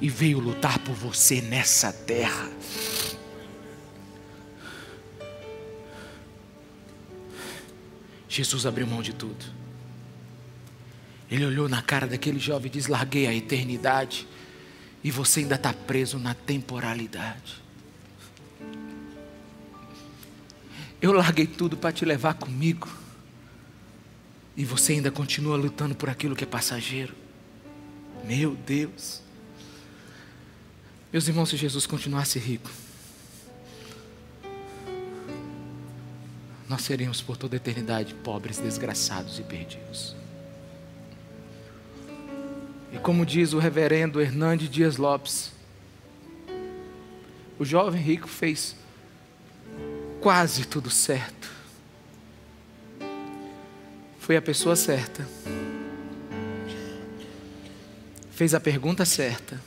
[0.00, 2.50] e veio lutar por você nessa terra.
[8.28, 9.65] Jesus abriu mão de tudo.
[11.30, 14.26] Ele olhou na cara daquele jovem e disse: Larguei a eternidade
[15.02, 17.62] e você ainda está preso na temporalidade.
[21.00, 22.88] Eu larguei tudo para te levar comigo
[24.56, 27.14] e você ainda continua lutando por aquilo que é passageiro.
[28.24, 29.20] Meu Deus.
[31.12, 32.70] Meus irmãos, se Jesus continuasse rico,
[36.68, 40.16] nós seríamos por toda a eternidade pobres, desgraçados e perdidos.
[42.96, 45.52] E como diz o reverendo Hernandes Dias Lopes,
[47.58, 48.74] o jovem rico fez
[50.18, 51.50] quase tudo certo.
[54.18, 55.28] Foi a pessoa certa.
[58.30, 59.60] Fez a pergunta certa.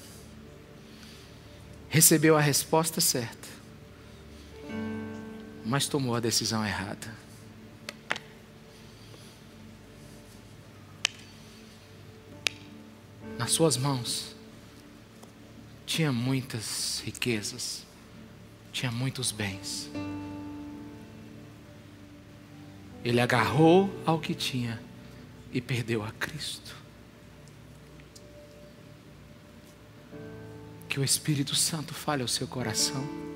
[1.87, 3.47] recebeu a resposta certa,
[5.63, 7.18] mas tomou a decisão errada.
[13.39, 14.35] Nas suas mãos
[15.85, 17.85] tinha muitas riquezas,
[18.69, 19.89] tinha muitos bens.
[23.01, 24.77] Ele agarrou ao que tinha
[25.53, 26.75] e perdeu a Cristo.
[30.89, 33.28] Que o Espírito Santo fale ao seu coração.